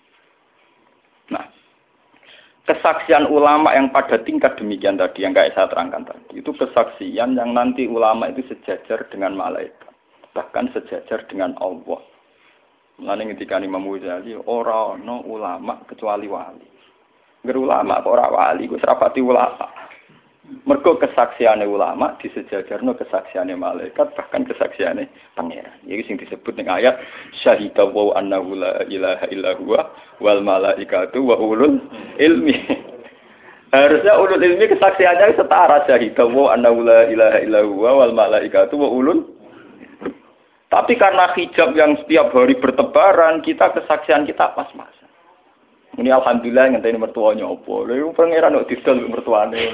[2.67, 7.55] Kesaksian ulama yang pada tingkat demikian tadi yang kayak saya terangkan tadi itu kesaksian yang
[7.55, 9.87] nanti ulama itu sejajar dengan malaikat
[10.35, 12.03] bahkan sejajar dengan Allah
[12.97, 16.65] Mulane ketika Imam Ghazali ora ana ulama kecuali wali.
[17.45, 19.69] Ngger ulama kok wali, ku serapati ulama.
[20.63, 25.75] Mergo kesaksiane ulama disejajarno kesaksiane malaikat bahkan kesaksiane pangeran.
[25.83, 26.95] Iki sing disebut ning ayat
[27.43, 29.91] syahida wa annahu la ilaha illa huwa
[30.23, 31.83] wal malaikatu wa ulul
[32.15, 32.55] ilmi.
[33.75, 38.87] Harusnya ulul ilmi kesaksiannya setara syahida wa annahu la ilaha illa huwa wal malaikatu wa
[38.87, 39.37] ulul
[40.67, 44.91] tapi karena hijab yang setiap hari bertebaran, kita kesaksian kita pas-pas.
[45.97, 47.81] Ini alhamdulillah tadi mertuanya opo.
[47.81, 49.73] Lalu pangeran kok disel mertuane.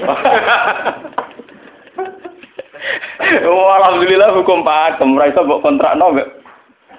[3.44, 5.20] oh, alhamdulillah hukum pakem.
[5.20, 6.16] Ora iso mbok kontrakno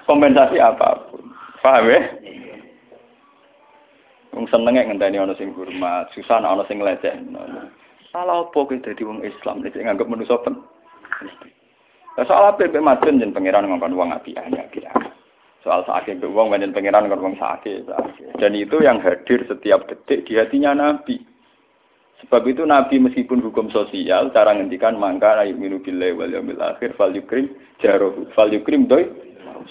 [0.06, 1.34] kompensasi apa pun.
[1.58, 2.00] Paham ya?
[4.38, 7.42] Wong senenge ngenteni ana sing hormat, susah ana sing lecehno.
[8.14, 10.54] Salah opo kowe dadi wong Islam nek nganggep manusa pen.
[12.14, 14.88] Soal apa yang macam jen pangeran ngomong uang api hanya kira
[15.66, 17.90] soal sakit ke uang banyak pangeran sakit
[18.38, 21.18] dan itu yang hadir setiap detik di hatinya nabi.
[22.22, 26.94] Sebab itu nabi meskipun hukum sosial cara ngendikan mangka ayat minu bilai wal yamil akhir
[26.94, 27.50] fal yukrim
[27.82, 29.10] jarohu fal yukrim doi.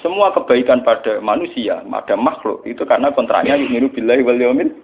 [0.04, 4.76] Semua kebaikan pada manusia pada makhluk itu karena kontraknya minu bilai wal yamil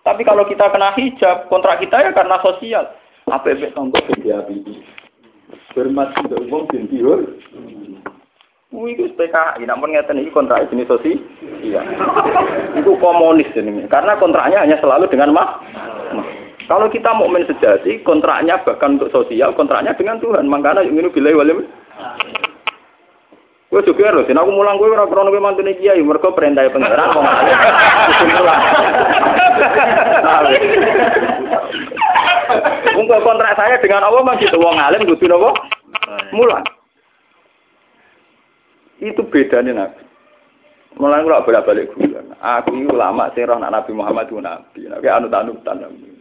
[0.00, 2.88] tapi kalau kita kena hijab kontrak kita ya karena sosial.
[3.28, 4.58] Apa efek tongkol jadi
[5.70, 6.90] Hormat untuk umum bin
[8.70, 11.18] Wih, itu PKI, namun ngeten ini kontrak jenis sosi,
[11.58, 11.82] iya.
[12.78, 15.58] itu komunis ini, karena kontraknya hanya selalu dengan mah.
[16.70, 20.46] Kalau kita mau sejati, kontraknya bahkan untuk sosial, kontraknya dengan Tuhan.
[20.46, 21.66] Makanya yang ini bila walim.
[23.74, 27.26] Gue juga harus, aku mulang gue orang krono gue mantu kiai, mereka perintah pangeran mau
[27.26, 27.54] ngalih.
[28.22, 28.60] Mulang.
[33.02, 35.50] Untuk kontrak saya dengan Allah masih tuh wong alim napa?
[36.30, 36.62] Mulang.
[39.00, 40.02] Itu bedanya Nabi.
[41.00, 42.34] Mulai kalau bolak balik guyon.
[42.42, 44.80] Aku itu ulama sing roh Nabi Muhammad itu Nabi.
[44.90, 46.20] Nabi anut anut Nabi.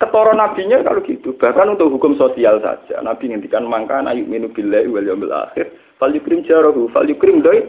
[0.00, 1.36] Ketoro nabinya kalau gitu.
[1.36, 3.04] Bahkan untuk hukum sosial saja.
[3.04, 5.76] Nabi ngendikan mangka ayu minu billahi wal yawmil akhir.
[6.00, 6.88] Fal yukrim jarahu.
[6.88, 7.60] Fal yukrim doi.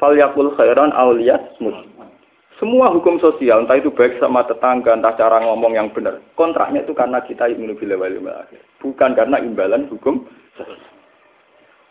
[0.00, 1.76] Fal yakul khairan awliyat smut.
[2.58, 6.18] Semua hukum sosial, entah itu baik sama tetangga, entah cara ngomong yang benar.
[6.34, 8.60] Kontraknya itu karena kita yuminu billahi wal yawmil akhir.
[8.80, 10.24] Bukan karena imbalan hukum
[10.56, 10.87] sosial.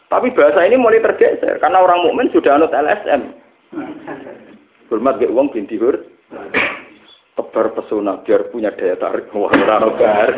[0.07, 3.35] Tapi bahasa ini mulai tergeser karena orang mukmin sudah anut LSM.
[4.87, 5.99] Hormat ke uang binti hur.
[7.35, 9.51] Tebar pesona biar punya daya tarik wah
[9.99, 10.29] bar.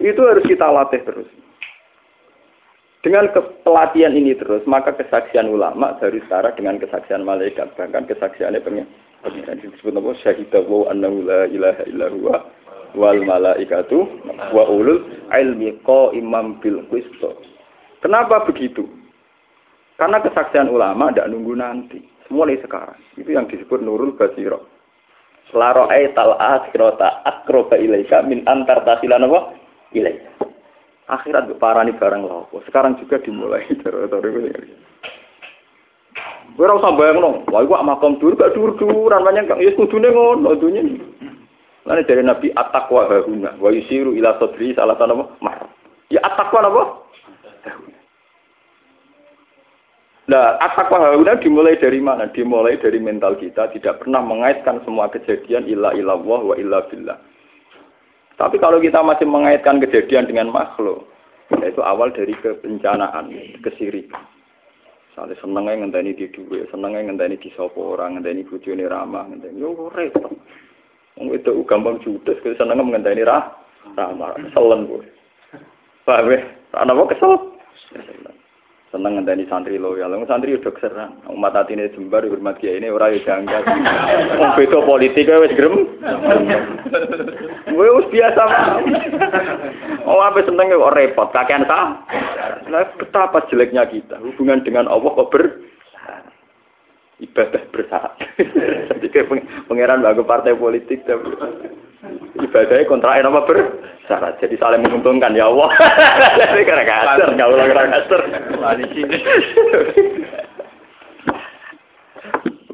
[0.00, 1.28] Itu harus kita latih terus.
[3.00, 3.32] Dengan
[3.64, 8.84] pelatihan ini terus, maka kesaksian ulama dari setara dengan kesaksian malaikat, bahkan kesaksiannya pengen
[9.24, 10.12] disebut apa?
[10.20, 12.36] Syahidah wa annahu la ilaha illa huwa
[12.94, 14.06] wal malaikatu
[14.54, 15.78] wa ulul ilmi
[16.16, 17.22] imam bil qist.
[18.00, 18.88] Kenapa begitu?
[20.00, 22.00] Karena kesaksian ulama tidak nunggu nanti,
[22.32, 22.96] mulai sekarang.
[23.20, 24.64] Itu yang disebut nurul basiro.
[25.52, 29.58] Laro tal akhirata akroba ilaika min antar tasilan apa?
[29.92, 30.46] Ilaika.
[31.10, 32.62] Akhirat parani barang lopo.
[32.64, 33.66] Sekarang juga dimulai
[36.50, 40.10] Gue rasa bayang dong, wah gue makam dur gak dur duran banyak kan, ya kudune
[40.10, 40.82] ngono dunia.
[41.90, 45.26] Lalu dari Nabi at-taqwa hahuna wa yusiru ila sodri salah apa?
[45.42, 45.66] Mar.
[46.06, 46.82] Ya at-taqwa apa?
[50.30, 52.30] Nah, at-taqwa hahuna dimulai dari mana?
[52.30, 57.18] Dimulai dari mental kita tidak pernah mengaitkan semua kejadian illa illallah wa illa billah.
[58.38, 61.10] Tapi kalau kita masih mengaitkan kejadian dengan makhluk,
[61.58, 63.34] yaitu awal dari kebencanaan,
[63.66, 64.22] kesirikan.
[65.10, 69.90] Misalnya senengnya ngenteni di dua, senengnya ngenteni di sopo orang, ngenteni bujuni ramah, ngenteni, yo
[69.90, 70.38] repot.
[71.28, 73.52] Itu gampang judes, kita seneng mengenai rah,
[73.92, 75.04] ramah, keselen gue.
[76.08, 76.40] Paham ya?
[76.80, 77.36] Anak mau kesel?
[78.90, 80.10] Seneng ngenteni santri loyal.
[80.10, 81.14] Wong santri udah keseran.
[81.30, 83.62] Umat hati ini jembar hormat kiai ini ora yo janggal.
[84.34, 85.86] Wong beda politik wis grem.
[87.70, 88.42] Gue wis biasa.
[90.10, 92.02] Oh apa seneng kok repot kakean ta?
[92.66, 95.42] Nah, betapa jeleknya kita hubungan dengan Allah kok ber
[97.20, 98.16] ibadah bersarat.
[98.96, 99.28] Jadi kayak
[99.68, 101.30] pangeran bagi partai politik tapi
[102.40, 104.40] ibadahnya kontrak apa bersyarat.
[104.40, 105.70] Jadi saling menguntungkan ya Allah.
[106.40, 108.20] Jadi karena kasar, nggak ulang karena kasar.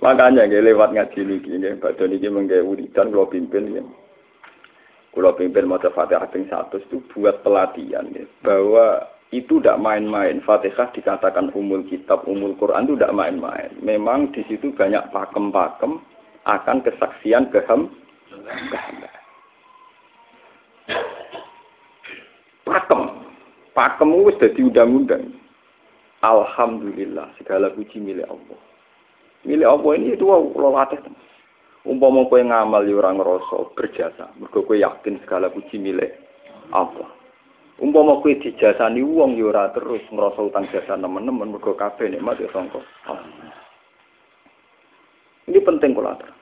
[0.07, 3.83] Makanya nggak lewat ngaji niki nggih, Mbak Doni iki mengke wiridan kula pimpin ya.
[5.11, 9.03] Kula pimpin maca Fatihah ping 100 itu buat pelatihan ya, bahwa
[9.35, 10.39] itu tidak main-main.
[10.47, 13.71] Fatihah dikatakan umul kitab, umul Quran itu tidak main-main.
[13.83, 15.99] Memang di situ banyak pakem-pakem
[16.47, 17.91] akan kesaksian keham.
[22.63, 23.01] Pakem,
[23.75, 25.25] pakem itu sudah diundang-undang.
[26.23, 28.61] Alhamdulillah, segala puji milik Allah.
[29.47, 31.03] Milik Allah ini itu Allah latih.
[31.87, 33.15] Umpama kowe ngamal ya ora
[33.79, 36.19] berjasa, kowe yakin segala puji milik
[36.75, 37.16] Allah.
[37.77, 42.49] Umpama kowe dijasani wong ya ora terus ngrasa utang jasa nemen-nemen mergo kabeh nikmat ya
[42.49, 43.53] sangka Allah.
[45.45, 46.33] Ini penting kula atur.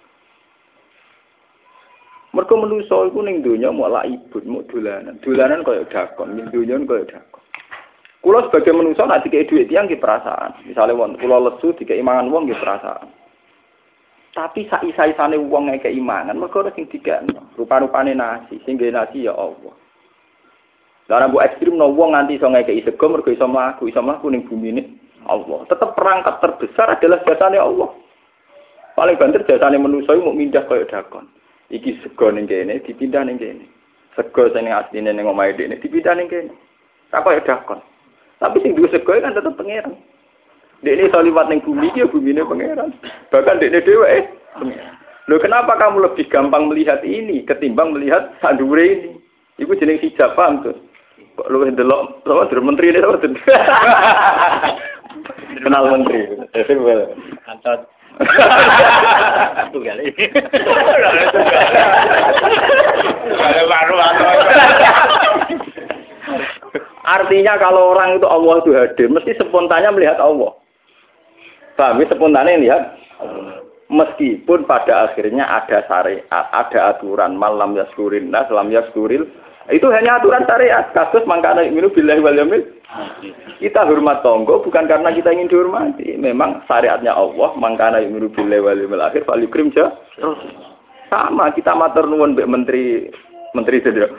[2.38, 5.18] Mergo manusa iku ning donya mau ibun, mau dolanan.
[5.26, 7.42] Dolanan kaya dakon, ning donya kaya dakon.
[8.22, 10.54] Kula sebagai manusa nek dikei dhuwit tiyang ki perasaan.
[10.70, 13.10] Misale wong kula lesu dikei mangan wong perasaan.
[14.34, 16.62] Tapi saisa-isane wong ngeke imangan, mergo.
[17.58, 19.83] Rupa-rupane nasi, sing nasi ya Allah.
[21.04, 24.48] Lah bu ekstrim no wong nganti iso ngekei sego mergo iso mlaku, iso mlaku ning
[24.48, 24.82] bumi ini
[25.28, 25.68] Allah.
[25.68, 27.92] Tetap perangkat terbesar adalah jasane Allah.
[28.96, 31.28] Paling banter jasane manusa mau mindah kaya dakon.
[31.68, 33.68] Iki sego ning kene dipindah ning kene.
[34.16, 36.52] Sego sing asline ning omahe dene dipindah ning kene.
[37.12, 37.84] Tak kaya dakon.
[38.40, 39.92] Tapi sing duwe sego kan tetep pangeran.
[40.80, 42.96] Dekne iso liwat ning bumi iki ya bumine pangeran.
[43.28, 44.24] Bahkan dekne dhewe eh
[44.56, 44.96] pangeran.
[45.24, 49.20] Kenapa kamu lebih gampang melihat ini ketimbang melihat sandure ini?
[49.56, 50.76] Iku jeneng hijab paham tuh.
[51.34, 53.18] Kok lu ndelok sama dari menteri ini sama
[55.64, 56.20] Kenal menteri.
[57.50, 57.80] Antot.
[59.74, 60.24] Tunggal ini.
[67.04, 70.54] Artinya kalau orang itu Allah itu hadir, mesti spontannya melihat Allah.
[71.74, 72.06] Paham ya?
[72.08, 72.82] Spontannya lihat.
[73.92, 79.28] Meskipun pada akhirnya ada syariat, ada aturan malam yaskurin nas, lam yaskuril.
[79.72, 80.92] Itu hanya aturan syariat.
[80.92, 82.60] Kasus mangkana minum billahi wal yamil.
[83.58, 86.20] Kita hormat tonggo bukan karena kita ingin dihormati.
[86.20, 89.72] Memang syariatnya Allah, mangkana minum billahi wal yamil akhir fal yukrim
[91.08, 93.08] Sama kita matur nuwun mbek menteri
[93.56, 94.12] menteri sedher.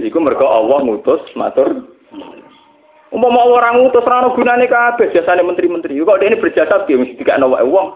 [0.00, 1.96] Iku mergo Allah ngutus matur
[3.14, 5.94] Umpama orang ngutus ora gunane kabeh jasane menteri-menteri.
[5.94, 7.94] Kok ini berjasa piye mesti dikakno wae wong.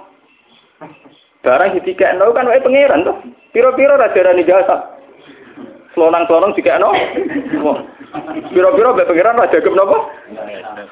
[1.43, 3.13] Barang dikakno kan wae pangeran to.
[3.51, 5.00] Piro-piro ra darani jasa.
[5.95, 6.91] Selonang-selonang dikakno.
[8.51, 9.99] Piro-piro mbek pangeran ra jagep napa?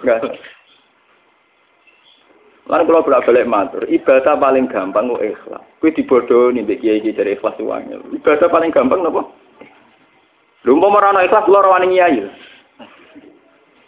[0.02, 0.20] Enggak.
[2.68, 5.64] Lan kula bolak-balik matur, ibadah paling gampang kok ikhlas.
[5.80, 7.96] Kuwi dibodohi mbek kiai-kiai dari ikhlas wae.
[8.20, 9.24] Ibadah paling gampang napa?
[10.66, 12.28] Lha umpama ora ana ikhlas kula ora wani nyai.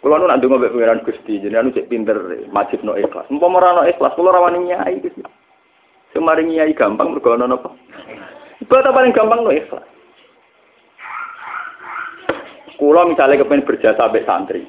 [0.01, 2.17] Kulo nu nak ndonga mbek pangeran Gusti, jenengan cek pinter
[2.49, 3.29] majib no ikhlas.
[3.29, 5.21] Umpama ora ono ikhlas, kulo ora wani nyai Gusti.
[6.15, 7.69] Semari nyai gampang mergo napa?
[8.65, 9.85] Ibadah paling gampang no ikhlas.
[12.81, 14.65] Kulo misalnya kepengen berjasa sampai santri.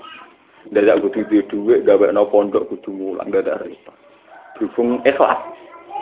[0.68, 3.96] Dari aku kudu duit, gawe no pondok kudu mulang, gak ada repot.
[4.60, 5.40] Berhubung ikhlas.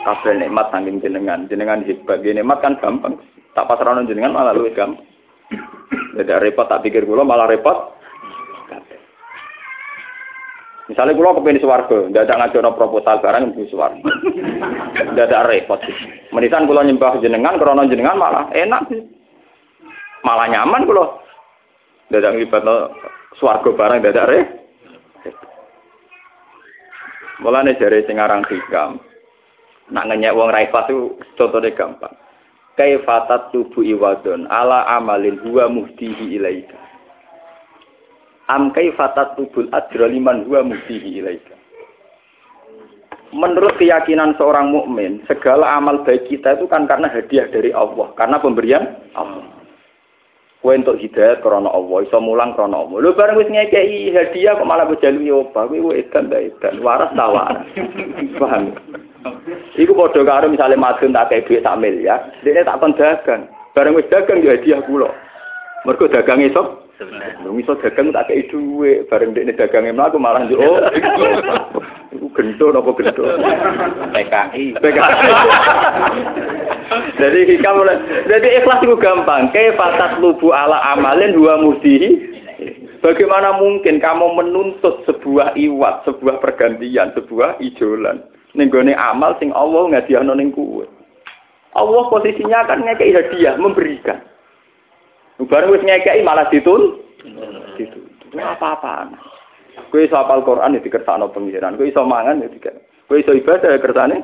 [0.02, 2.18] Kabel nikmat saking jenengan, jenengan hebat.
[2.18, 3.14] Nikmat kan gampang.
[3.54, 5.06] Tak pasrah jenengan malah luwih gampang.
[6.18, 7.94] Tidak repot, tak pikir kulo malah repot.
[10.90, 14.10] Misalnya kalau kepengen ada ngajar proposal barang suwargo,
[15.14, 15.78] tidak ada repot.
[16.34, 18.98] Menisan kalau nyembah jenengan, krono jenengan malah enak sih,
[20.26, 21.22] malah nyaman kalau
[22.10, 22.66] tidak ada ngibat
[23.38, 24.58] suwargo barang ada repot.
[27.40, 28.98] Mulane jare sing aran hikam.
[29.94, 32.12] Nak ngenyek wong ra itu contohnya gampang.
[32.74, 36.90] Kaifatat tubuh iwadon ala amalin huwa muhtihi ilaika
[38.50, 41.54] am kaifatat tubul ajra liman huwa mudihi ilaika
[43.30, 48.42] Menurut keyakinan seorang mukmin, segala amal baik kita itu kan karena hadiah dari Allah, karena
[48.42, 48.82] pemberian
[49.14, 49.46] Allah.
[50.60, 53.00] Kue untuk hidayat karena Allah, iso mulang karena Allah.
[53.00, 57.08] Lu bareng wis ngekei hadiah kok malah bejalu nyoba, kue kue edan dah edan, waras
[57.16, 57.64] tak waras.
[58.40, 58.76] Paham?
[59.80, 63.48] Iku padha karo misale madun tak kei duit sak miliar, dia tak kon dagang.
[63.72, 65.08] Bareng wis dagang ya hadiah kula.
[65.88, 66.90] Mergo dagang esok
[67.40, 70.60] Lu iso dagang tak kei dhuwit, bareng dekne dagange mlaku malah yo.
[70.60, 70.76] Oh,
[72.14, 73.24] iku gento napa gento?
[74.12, 74.64] PKI.
[74.76, 75.30] PKI.
[77.16, 77.96] Jadi hikam mulai.
[78.28, 79.48] Jadi ikhlas itu gampang.
[79.48, 82.28] Kayak fatat lubu ala amalin dua mudihi.
[83.00, 88.20] Bagaimana mungkin kamu menuntut sebuah iwat, sebuah pergantian, sebuah ijolan.
[88.52, 90.84] Nenggone amal sing Allah ngadiahno ning kuwe.
[91.72, 94.20] Allah posisinya kan ngekei hadiah, memberikan.
[95.48, 97.00] Bareng wis ngekeki malah ditun.
[97.80, 98.10] Ditun.
[98.36, 99.16] apa-apaan.
[99.90, 102.76] Kowe iso hafal Quran ya dikersakno pengiran, kowe iso mangan ya dikek.
[103.10, 104.22] Kowe iso ibadah ya kersane.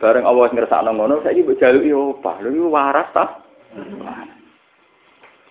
[0.00, 2.36] Bareng Allah ngersakno ngono, saiki mbok jaluki opah.
[2.40, 3.24] Lho waras ta?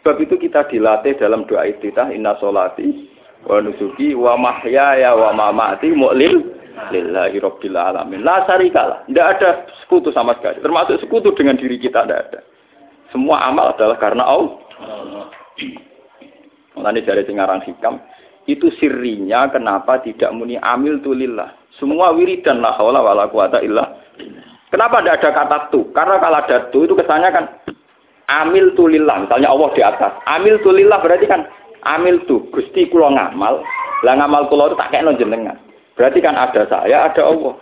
[0.01, 3.11] Sebab itu kita dilatih dalam doa iftitah inna solati
[3.45, 6.49] wa nusuki wa mahyaya wa mamati mu'lil
[6.89, 8.25] lillahi rabbil alamin.
[8.25, 9.05] La syarikalah.
[9.05, 10.63] Tidak ada sekutu sama sekali.
[10.63, 12.39] Termasuk sekutu dengan diri kita tidak ada.
[13.09, 14.57] Semua amal adalah karena Allah.
[16.77, 17.99] Mulane dari singarang hikam,
[18.47, 21.53] itu sirinya kenapa tidak muni amil tulillah.
[21.77, 23.99] Semua wiridan la haula wala quwata illa
[24.69, 25.89] Kenapa tidak ada kata tu?
[25.97, 27.45] Karena kalau ada tu itu kesannya kan
[28.29, 29.25] amil tulillah.
[29.25, 30.13] Misalnya Allah di atas.
[30.29, 31.49] Amil tulillah berarti kan
[31.89, 32.45] amil tu.
[32.53, 33.65] Gusti kulo ngamal.
[34.05, 35.57] Lah ngamal kulo itu tak kayak jenengan.
[35.97, 37.57] Berarti kan ada saya, ada Allah.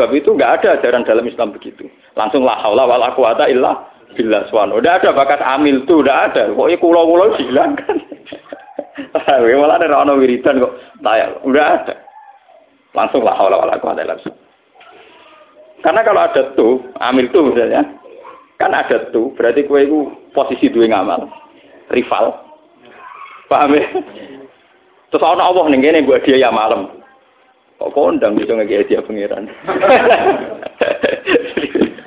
[0.00, 1.84] Sebab itu nggak ada ajaran dalam Islam begitu.
[2.16, 3.84] Langsung la haula wala quwata illa
[4.16, 4.80] billah subhanahu.
[4.80, 6.48] Udah ada bakat amil tu, udah ada.
[6.56, 8.00] Pokoknya kulo-kulo dihilangkan.
[9.60, 10.72] Malah ada orang wiridan kok.
[11.04, 11.94] Tayal, udah ada.
[12.96, 14.16] Langsung la haula wala quwata illa.
[15.84, 17.84] Karena kalau ada tuh, amil tuh misalnya,
[18.56, 21.28] kan ada tuh, berarti kue itu posisi dua ngamal,
[21.92, 22.40] rival.
[23.52, 23.84] Paham ya?
[25.12, 26.88] Terus orang Allah gini buat dia ya malam.
[27.80, 29.48] Kok kondang bisa ngeki dia pangeran.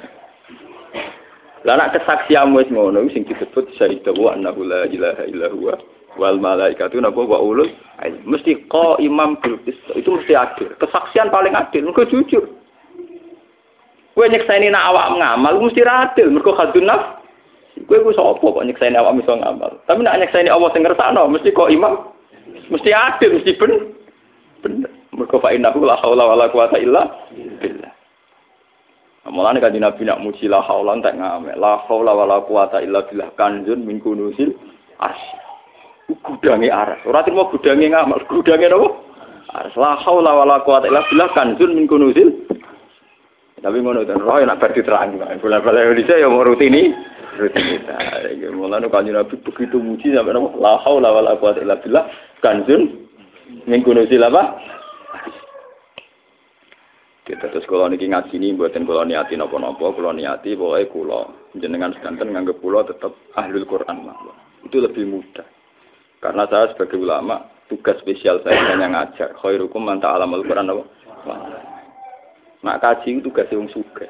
[1.64, 5.80] Lah nak kesaksian wis ngono sing disebut syahidu wa annahu la ilaha illa huwa
[6.20, 7.72] wal malaikatu napa wa ulul
[8.28, 9.58] mesti qa imam bil
[9.96, 10.76] itu mesti adil.
[10.78, 12.46] Kesaksian paling adil mergo jujur.
[14.14, 17.24] Kowe nyekseni nak awak ngamal mesti adil mergo khadun naf.
[17.90, 19.72] Kowe ku sapa kok nyekseni awak iso ngamal.
[19.88, 22.14] Tapi nak nyekseni Allah sing ngersakno mesti kok imam
[22.70, 23.72] mesti adil mesti ben
[24.62, 24.93] bener.
[25.24, 27.92] Mergo fa innahu la haula wala quwata illa billah.
[29.32, 31.56] Mulane kan Nabi nak muji la haula tak ngamal.
[31.56, 34.52] La haula wala quwata illa billah kanjun min kunusil
[35.00, 35.40] arsy.
[36.12, 37.00] Gudange aras.
[37.08, 38.90] Ora terima gudange ngamal, gudange napa?
[39.56, 42.52] Aras la haula wala quwata illa billah kanjun min kunusil
[43.64, 45.24] tapi ngono ten roh nak bar diterang.
[45.40, 46.92] Bola-bola Indonesia ya mau rutini
[47.40, 48.28] rutinitas.
[48.36, 52.12] Iki mulane kanjeng Nabi begitu muji sampai nama la haula wala quwata illa billah
[52.44, 53.08] kanzun
[53.64, 54.73] min kunuzil apa?
[57.24, 61.22] Kita terus kalau niki ngaji ini buatin kalau niati nopo nopo, kalau niati pokoknya kulo
[61.56, 64.20] jenengan sedanten nganggep kulo tetap ahlul Quran lah.
[64.68, 65.48] Itu lebih mudah.
[66.20, 69.40] Karena saya sebagai ulama tugas spesial saya hanya ngajar.
[69.40, 70.84] Khairukum man ta'alamul Quran apa?
[72.64, 74.04] Nak kaji tugasnya wong suka.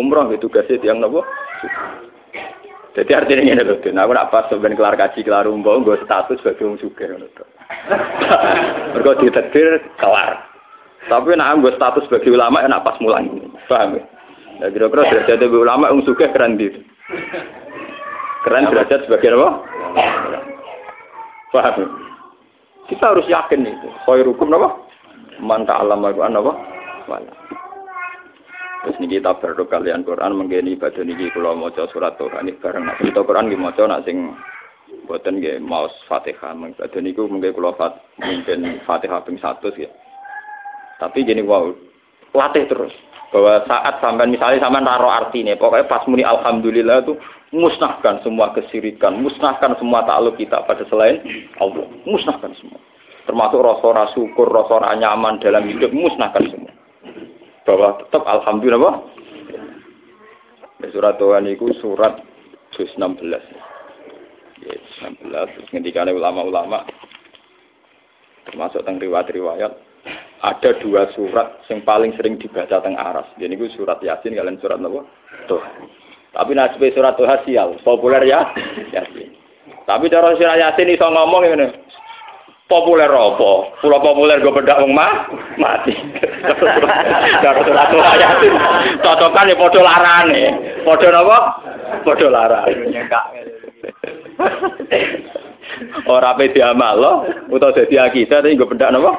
[0.00, 1.28] Umroh itu tugasnya tiang nopo.
[2.96, 6.40] Jadi artinya ini loh, nah, aku nak pas sebenarnya kelar kaji kelar umroh, gue status
[6.40, 7.04] sebagai wong suka.
[8.96, 10.55] Mereka ditetir kelar.
[11.06, 13.46] Tapi nak gue status sebagai ulama, enak pas mulang ini.
[13.70, 14.04] Paham ya?
[14.62, 16.82] Ya kira-kira derajat ulama, wong suka keren gitu.
[18.42, 19.48] Keren derajat sebagai apa?
[21.54, 21.88] Paham ya?
[22.90, 23.88] Kita harus yakin itu.
[24.06, 24.68] Hukum apa?
[25.38, 26.76] Manta alam Al-Quran apa?
[27.06, 27.32] wala.
[28.86, 32.86] Terus niki kita berdoa kalian Quran menggeni ibadah niki kula maca surat Tuhan ini bareng
[32.86, 34.30] nak cerita Quran nggih maca nak sing
[35.10, 39.90] boten nggih maos Fatihah ibadah niku mungkin kula fat mungkin Fatihah ping 100 ya.
[40.96, 41.72] Tapi gini wow,
[42.32, 42.92] latih terus.
[43.34, 47.18] Bahwa saat sampai misalnya sampai naruh artinya pokoknya pas muni alhamdulillah itu
[47.50, 51.20] musnahkan semua kesirikan musnahkan semua takluk kita pada selain
[51.58, 51.84] Allah.
[52.06, 52.80] Musnahkan semua.
[53.26, 56.72] Termasuk rasa syukur rasa nyaman dalam hidup musnahkan semua.
[57.66, 58.94] Bahwa tetap alhamdulillah?
[60.76, 62.22] Ya, surat Tuhan itu surat
[62.78, 63.26] juz 16.
[64.62, 66.86] Ya, 16 terus ketika ulama-ulama.
[68.46, 69.85] Termasuk tentang riwayat-riwayat
[70.44, 73.28] ada dua surat yang paling sering dibaca tentang aras.
[73.40, 75.00] Jadi itu surat Yasin kalian surat apa?
[75.48, 75.74] Tuhan.
[76.36, 78.52] Tapi nasib surat Tuhan sial, populer ya
[78.92, 79.32] Yasin.
[79.88, 81.68] Tapi cara surat Yasin iso ngomong ini
[82.66, 83.52] populer apa?
[83.78, 85.26] Pulau populer gue bedak wong mah
[85.58, 85.94] mati.
[87.42, 88.54] Cara surat ayatin
[89.02, 90.44] cocokan ya padha larane.
[90.82, 91.38] Padha napa?
[92.02, 92.86] Padha larane.
[96.06, 99.18] Ora pe diamal lo, utawa dadi akidah tapi gue bedak napa?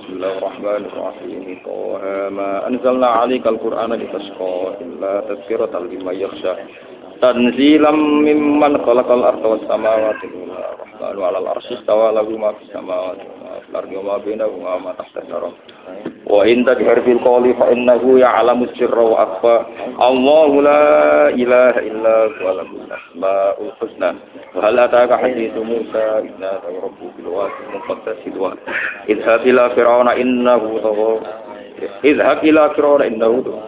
[0.20, 1.98] الله الرحمن الرحيم طه
[2.30, 6.52] ما أنزلنا عليك القرآن لتشقى إلا تذكرة لمن يخشى
[7.22, 13.68] تنزيلا ممن خلق الأرض والسماوات الرحمن على العرش استوى له ما في السماوات وما في
[13.70, 15.50] الأرض وما بينهما وما تحت الثرى
[16.26, 19.56] وإن تجهر بالقول فإنه يعلم السر وأخفى
[20.02, 20.84] الله لا
[21.28, 24.10] إله إلا هو له الأسماء الحسنى
[24.54, 28.56] وهل أتاك حديث موسى إذ نادى ربه بالوادي المقدس الواد
[29.08, 31.20] اذهب إلى فرعون إنه طغى
[32.04, 33.60] اذهب إلى فرعون إنه طغى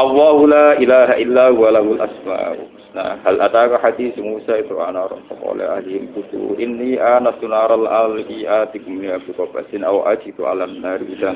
[0.00, 5.16] الله لا إله إلا هو له الأسماء الحسنى هل أتاك حديث موسى إذ رأى نارا
[5.30, 11.32] فقال أهلهم كتوا إني آنست نارا لعلي آتكم منها بقبس أو أجد على النار هدى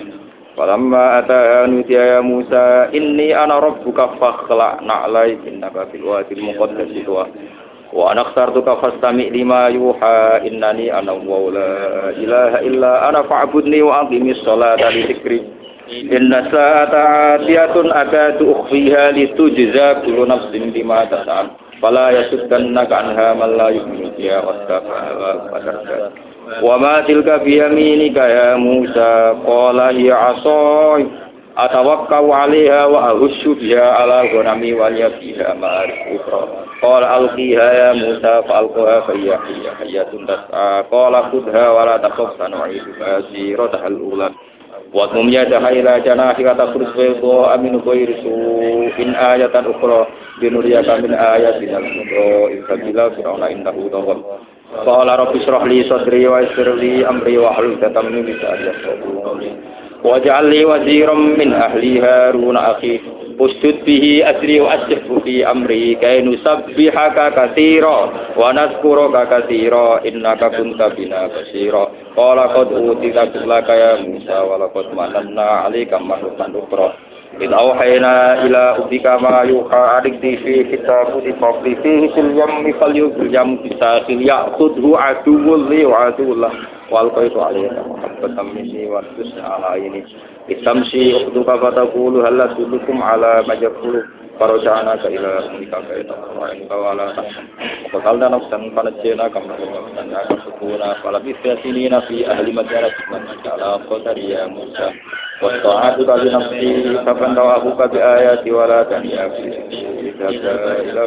[0.60, 7.30] Falamma ataha nudiya ya Musa inni ana rabbuka fakhla na'lai innaka fil wadil muqaddas tuwa
[7.95, 14.03] wa ana akhtartuka fastami' lima yuha innani ana wa la ilaha illa ana fa'budni wa
[14.03, 15.39] aqimis salata li dzikri
[16.11, 17.01] inna sa'ata
[17.39, 24.43] atiyatun akadu ukhfiha litujza kullu nafsin bima tas'al fala yasuddannaka anha man la yu'minu biha
[24.43, 25.31] wastafa wa
[26.61, 31.09] Wa ma tilka bi yaminika ya Musa qala hiya asai
[31.57, 37.89] atawakkau 'alaiha wa ahussu biha 'ala ghanami wa liya fiha ma'arif ukhra qala alqiha ya
[37.97, 39.41] Musa fa alqaha fa hiya
[39.81, 44.29] hayyatun tas'a qala khudha wa la takhaf sanu'iduha sirataha al-ula
[44.93, 47.81] wa tum yadaha ila janahi wa tafrus bayda amin
[49.01, 50.05] in ayatan ukhra.
[50.35, 54.19] Binuriyaka min ayatina al-mudra in sabila fir'auna innahu tawwab
[54.83, 56.67] Qala rabbi shrah li sadri wa yassir
[57.07, 59.49] amri wa hlul 'uqdatam min lisani yafqahu qawli.
[61.39, 62.99] Min ahli Harun akhi
[63.40, 67.96] ustud bihi asri wa ashfu fi amri kay nusabbihaka katsira
[68.36, 71.88] wa nadhkuraka katsira innaka kunta bina basira.
[72.16, 77.10] Qala qad utita kullaka ya Musa wa laqad mananna 'alaika marratan ukhra.
[77.40, 83.58] إذ أوحينا إلى أبك ما يوحى أرقدي في كتاب فقل فيه في اليم فليوك اليم
[83.64, 86.50] بساخل يأخذه عدو لي وعدو له
[86.93, 90.05] wal qaitu alayka muhabbatan minni wa tusna ala ayni
[90.45, 94.05] bitamshi ukhduka fa taqulu hal asulukum ala majaqulu
[94.37, 96.15] farajana ka ila umika ka ila
[96.51, 97.07] umika wa ala
[97.91, 100.99] faqalna nafsan fanajjayna kam nafsanna sukuna.
[100.99, 104.91] Fala bisatinina fi ahli majarat man ala qadari ya musa.
[105.39, 106.69] Wa ta'atu bi nafsi.
[107.07, 109.47] Fa bandawahu ka bi ayati wa la tanyafi
[110.11, 110.27] ila
[110.83, 111.03] ila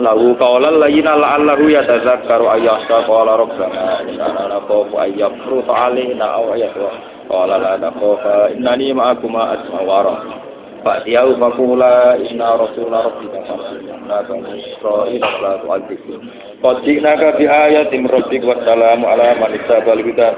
[0.00, 6.90] lahu qawlan layyina la'allahu yatazakkaru ayyahsa qala rabbana inna nakhafu an yafruta alaina aw yatwa
[7.28, 10.14] qala la takhafa innani ma'akuma asma wa ara
[10.82, 13.40] fa'tiyahu faqula inna rasula rabbika
[14.28, 16.14] bani israila la tu'adzibhu
[16.64, 20.30] qad ji'naka bi ayatin rabbik wa salamu ala man ittaba'al huda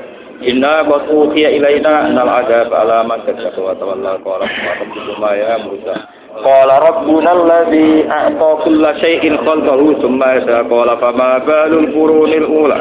[0.43, 5.95] Inna qad uhiya ilaina annal adab ala man kadzdzaba wa tawalla qala rabbukum ya Musa
[6.41, 12.79] qala rabbuna alladhi a'ta kulla shay'in khalqahu thumma hada qala fama balul qurunil ula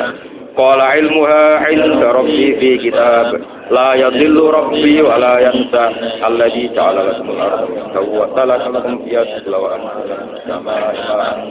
[0.55, 3.27] qala ilmuha 'inda rabbi fi kitab
[3.75, 5.83] la yadhillu rabbi wa la yansa
[6.23, 9.75] alladhi ja'ala lakum al-ardha wa salaka lakum fiha wa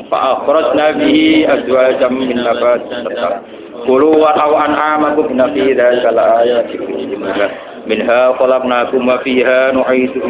[0.09, 3.05] fa akhrajna bihi azwajan min nabatin
[3.81, 6.85] Kulu wa aw an'amakum fi dzalika laayatin
[7.17, 7.49] minha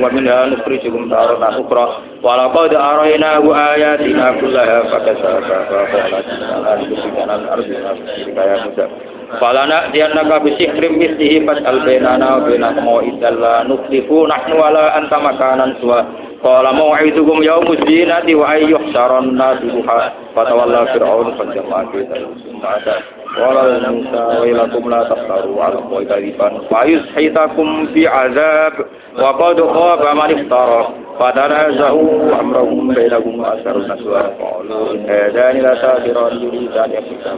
[0.00, 1.86] wa minha nukhrijukum taratan ukhra.
[2.24, 5.58] Wa laqad araynahu ayatina kullaha fakasaba fa
[5.92, 7.74] qala ta'ala subhana al-ardi
[8.36, 8.84] kaya musa
[9.38, 13.62] falana diannaka bi sihrim mislihi fas'al bainana wa bainakum maw'idan la
[14.26, 15.16] nahnu wala anta
[15.78, 16.02] suwa
[16.40, 22.16] Qala mau'idukum yaumus zinati wa ayyuh saron nasu duha fatawalla fir'aun fajamma kita
[23.36, 28.74] Qala Musa wailakum la taftaru ala qawai kadiban wa yushitakum fi azab
[29.20, 30.82] wa qad khaba man iftara
[31.20, 37.36] fatanaza'u amrahum bainahum asarun naswa qalu hadani la sabiran yuridan kita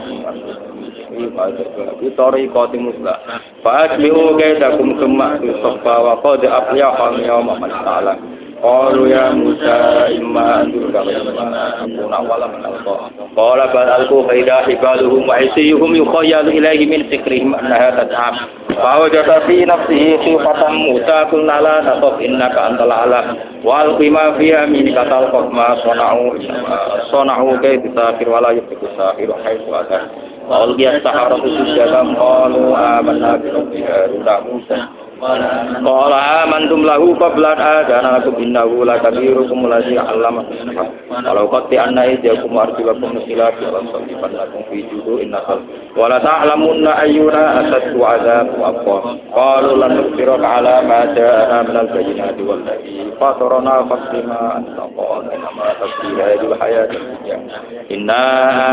[2.01, 3.21] Bitori koti muslah.
[3.61, 8.13] Fa'asbihu kaidakum kemak tu sofa wa qad afliham yawma man ta'ala.
[8.63, 13.11] Qalu ya Musa imma an turka imma akuna awala min alqa.
[13.35, 18.35] Qala bal alqu fa idha hibaluhum wa isiyuhum yukhayyalu ilayhi min fikrihim annaha tad'am.
[18.71, 23.35] Fa wajada fi nafsihi khifatan Musa qulna la taqaf innaka antal ala.
[23.67, 26.39] Wa alqi ma fi yaminika talqaf ma sana'u
[27.11, 30.07] sana'u kay bisafir wala yufiku sahiru haitsu ata.
[30.47, 35.02] Wa alqiya saharatu sujadan qalu amanna bi rabbi Haruna Musa.
[35.23, 40.43] Qala amantum lahu qabla adana lakum innahu la kabirukum allazi 'allama
[41.23, 45.63] Walau qatti anna ijakum arjulakum nusila bi rasulifan lakum fi judu innakal
[45.95, 48.97] wa la ta'lamunna ayyuna asadu 'adzab wa aqwa.
[49.31, 55.67] Qalu lan nusbiraka 'ala ma ja'ana min al-bayyinati wal ladzi fatarana faqima anta qala ma
[55.79, 56.99] tasbira bil hayati
[57.95, 58.21] inna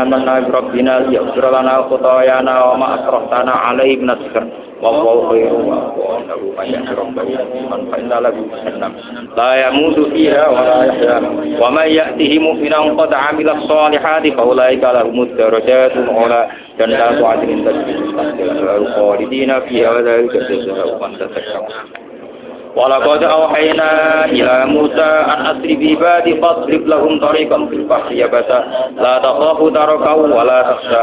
[0.03, 4.03] amanna bi rabbina liyaghfir lana khatayana wa ma asraftana 'alaihi
[4.82, 7.32] wallahu khairu wa lahu man rabbahu
[7.70, 8.92] man fa inna lahu jahannam
[9.32, 11.16] la yamutu fiha wa la yahya
[11.56, 16.40] wa man ya'tihi mu'minan qad 'amila salihati fa ulaika lahum darajatun ula
[16.76, 22.04] jannatu 'adnin tajri min tahtiha al-anhar khalidina fiha wa dhalika jazaa'u man tasakkara
[22.76, 28.60] ولقد أوحينا إلى موسى أن أسر بعبادي فاضرب لهم طريقا في البحر يبسا
[29.00, 31.02] لا تخاف تركه ولا تخشى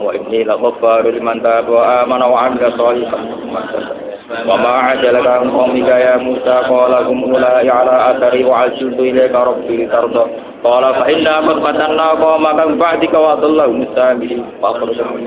[0.00, 3.18] وإني لغفار لمن تاب وآمن وعمل صالحا
[4.48, 10.24] وما عجلك عن قومك يا موسى قال هم أولئك على أثري وعجلت إليك ربي لترضى
[10.64, 15.26] قال فإنا قد فتنا قومك من بعدك وأضلهم السامرين فأخرجهم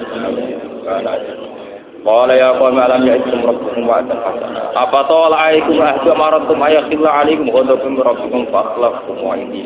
[2.06, 7.08] قال يا قوم ألم يعدكم ربكم وعدا حسنا أفطال عليكم أهد ما أردتم أن يخل
[7.08, 9.66] عليكم غضب من ربكم فأخلفتم وعندي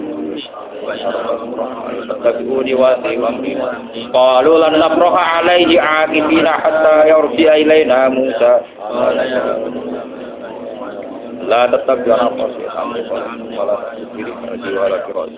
[2.23, 3.59] tabiuni wa tayyibun
[4.11, 8.53] qalu lan nabraha alayhi aqibina hatta yurdi ilayna ya musa.
[11.41, 12.63] La tetap jangan kosi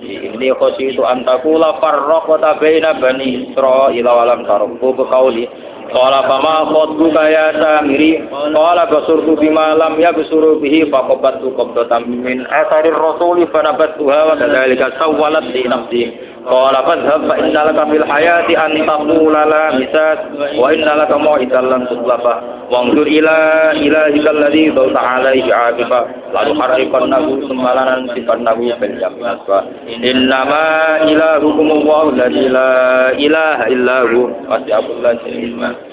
[0.04, 3.50] ini kosi itu antaku la farroh kota bina bani
[3.98, 5.48] ilawalam tarukku bekauli
[5.94, 12.98] Qala fama khotbuka ya samiri Qala basurtu bima lam yabsuru bihi faqabattu qabdatan min asarir
[12.98, 16.02] rasuli fanabattuha wa kadzalika sawwalat di nafsi.
[16.44, 20.20] Qala fadhhab fa innalaka fil hayati an taqula la misas
[20.60, 22.34] wa innalaka mau'idan lan tutlaba.
[22.68, 26.00] Wa anzur ila ilahika alladhi dhawta 'alaihi 'aqiba.
[26.36, 29.60] La tuharriqannahu thumma la nansifannahu fil yamin asfa
[30.04, 30.66] innama
[31.08, 32.28] ilahukum Allahu la
[33.16, 35.93] ilaha illa huwa wasi'atul kulli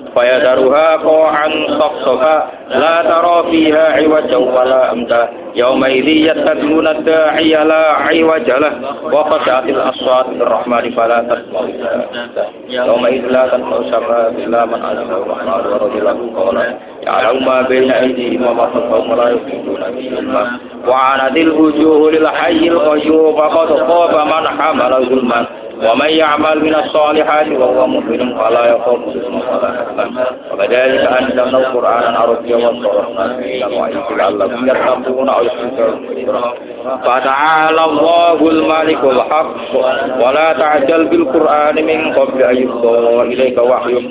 [0.15, 1.49] فيذرها قوعا
[1.79, 2.49] صفصفا.
[2.69, 8.73] لا ترى فيها عوجا ولا أمتا يومئذ يتبعون الداعي لا عوج له.
[9.13, 11.61] وخشعت الأصوات بالرحمن فلا تسمع
[12.69, 16.73] يومئذ لا تنفع شفاعة إلا من أذن الرحمن ورضي له قولا
[17.06, 20.50] يعلم ما بين أيديهم وما خلفهم ولا يحيطون به علما
[20.88, 25.46] وعنت الوجوه للحي القيوم فقد خاب من حمل ظلما
[25.82, 32.56] ومن يعمل من الصالحات وهو مؤمن فلا يخاف ظلما ولا حزنا وكذلك أنزلنا القرآن عربيا
[32.68, 36.08] وصرفنا فيه الوعيد لعلهم يتقون أو يحسنون
[37.04, 39.46] فتعالى الله الملك الحق
[40.26, 44.10] ولا تعجل بالقرآن من قبل أن يفضى إليك وحي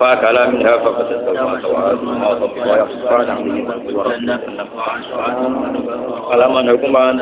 [0.00, 1.42] فأكل منها ففسد ما
[2.66, 3.20] ويصفر
[6.34, 7.20] ألم أنكم أن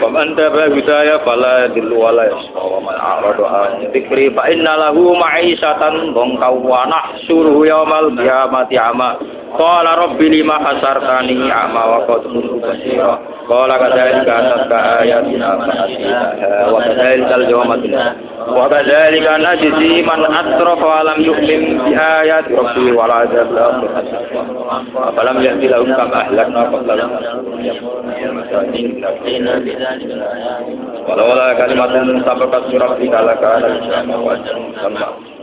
[0.00, 4.74] Faman taba hidayah fala yadillu wa la yasqa wa man a'rada an dzikri fa inna
[4.78, 9.18] lahu ma'isatan dhanka wa nahsyuruhu yawmal qiyamati ama
[9.55, 13.15] qala rabbi lima hasartani ama wa qad kuntu basira.
[13.47, 14.77] Qala kadzalika atatka
[15.07, 17.75] ayatina fa nasitaha wa kadzalika al-yawma
[18.51, 23.47] wa kadzalika najzi man atrafa wa lam yu'min bi ayati rabbi wal azab
[24.99, 27.11] afalam yahdi lahum kama ahlakna qablahum
[31.07, 35.36] Walaula kalimatun sabaqat surah fi kalaka al-jannah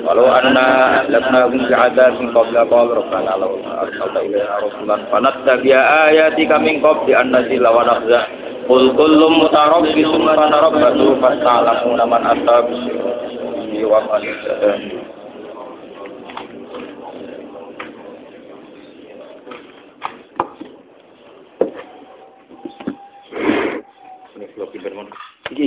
[0.00, 3.52] Walau anna laknahum bi'adabin qabla qawal rabbana law
[3.84, 8.20] arsalta ilaina rasulan fanattabi'a ayatika min qabli an nazila wa nakhza.
[8.64, 12.80] Qul kullum mutarabbisun fanarabbatu fasta'lamuna man ashabus
[13.86, 14.22] wa man
[25.50, 25.66] Ini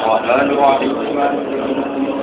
[0.00, 2.19] الرحمن الرحيم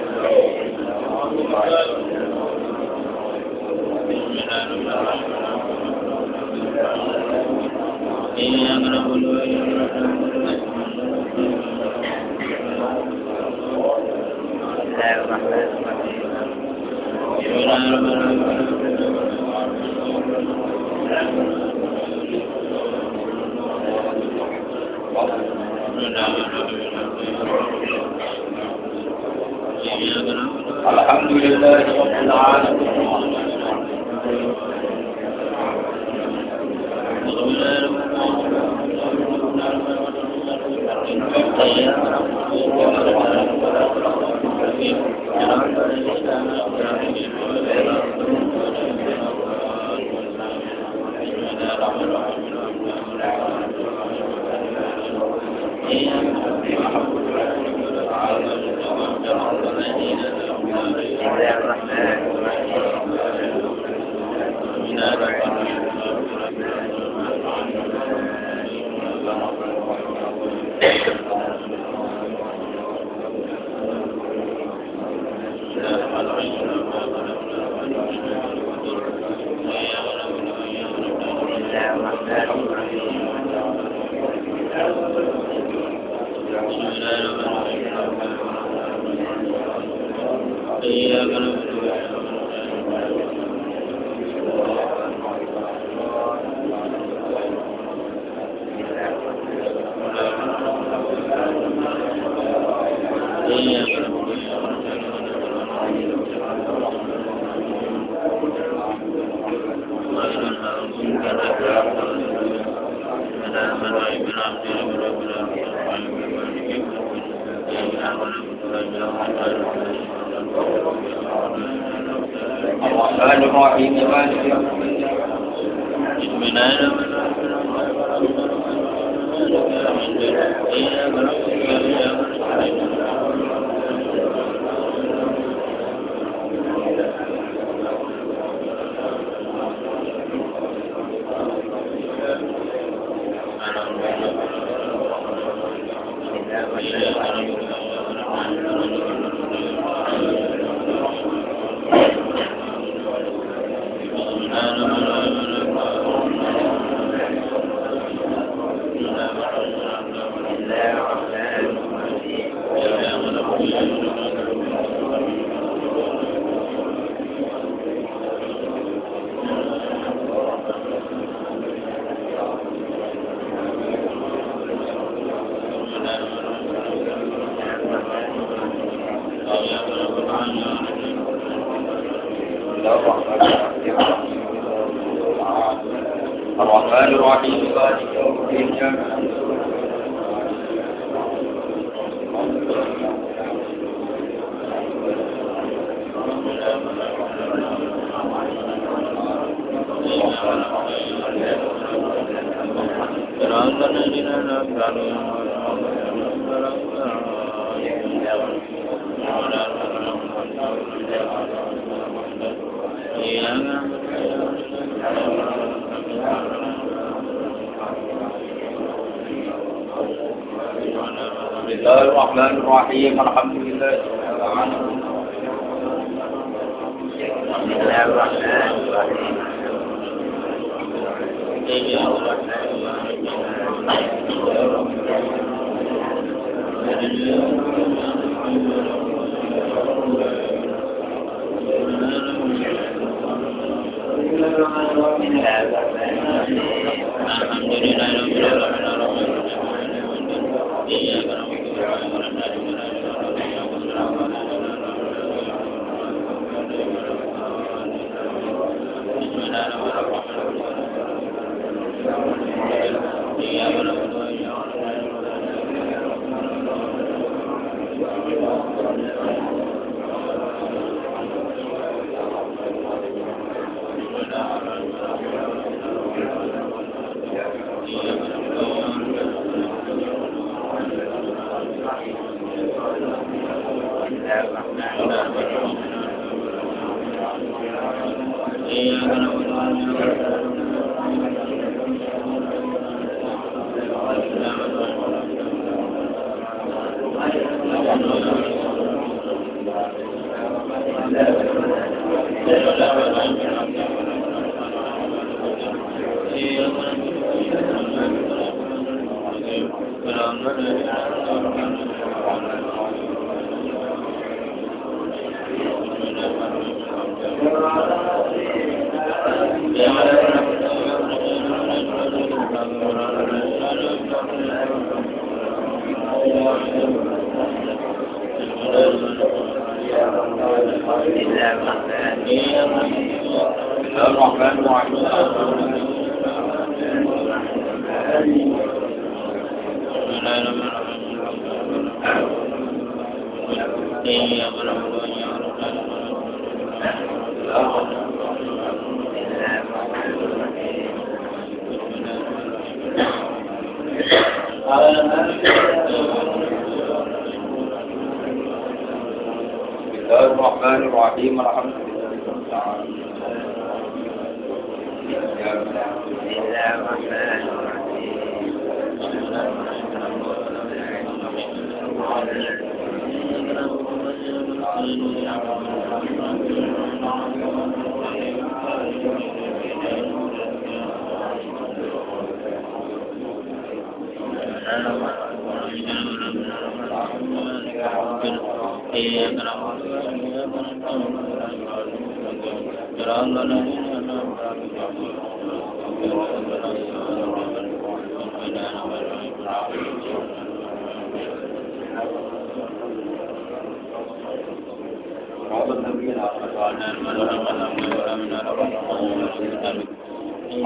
[0.00, 0.49] Amen.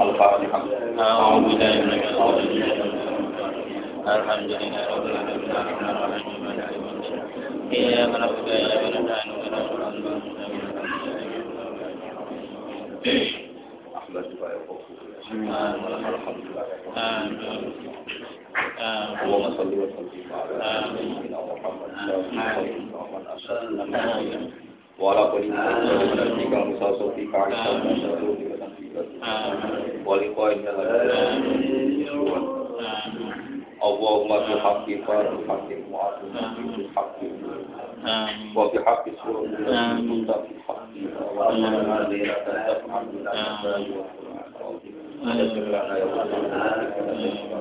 [0.01, 0.63] الفاتحة
[0.99, 2.35] أعوذ بالله من الشيطان
[4.07, 5.51] الحمد لله رب العالمين.
[5.51, 7.21] الرحمن الرحيم مالك يوم الدين
[7.73, 9.35] إياك نعبد وإياك نستعين.
[13.95, 14.69] اهدنا الصراط
[15.31, 15.49] المستقيم
[19.23, 21.91] اللهم صل وسلم على سيدنا محمد
[23.97, 24.51] آمين
[24.99, 25.45] وعلى كل
[26.31, 28.54] نبيك موسى صديق عيسى
[30.06, 30.64] ولقائك
[33.84, 36.32] اللهم بحق فار الحق معظم
[36.76, 37.18] بالحق
[38.04, 40.26] آمين وبحق سورة آمين.
[40.26, 40.88] بالحق
[41.36, 42.34] وأنا ليلة
[42.68, 43.44] تفعل لنا يا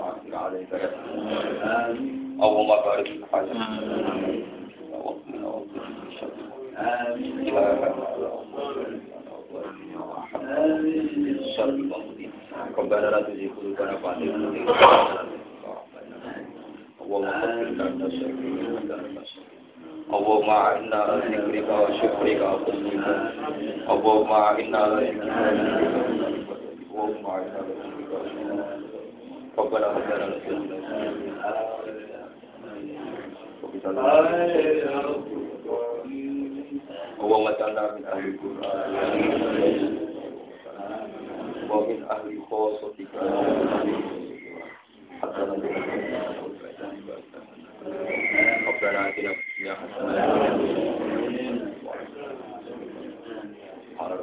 [0.06, 0.72] رب عليك
[2.44, 3.68] اللهم بارك في حياتنا
[5.04, 6.32] وقنا وقنا الشر
[12.79, 14.31] ربنا لا تزغ قلوبنا بعد إذ
[17.03, 17.95] اللهم اغفر لنا
[20.15, 23.35] اللهم أعنا على ذكرك وشكرك وحسن عبادتك
[23.91, 25.23] اللهم أعنا على ذكرك
[26.91, 28.25] اللهم أعنا على ذكرك
[29.59, 30.85] ربنا هب لنا من لدنك
[35.05, 35.54] اللهم
[37.50, 38.92] اجعلنا من أهل القرآن
[41.70, 43.08] ومن أهل خاصتك
[45.22, 45.68] حتى نبي
[48.68, 50.10] ربنا آتنا في الدنيا حسنة
[54.00, 54.16] على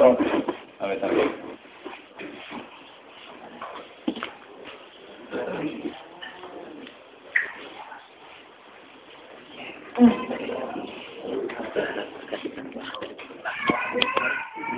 [0.00, 0.18] nomor.
[0.80, 1.28] Amin sampai.
[9.96, 10.25] Mm.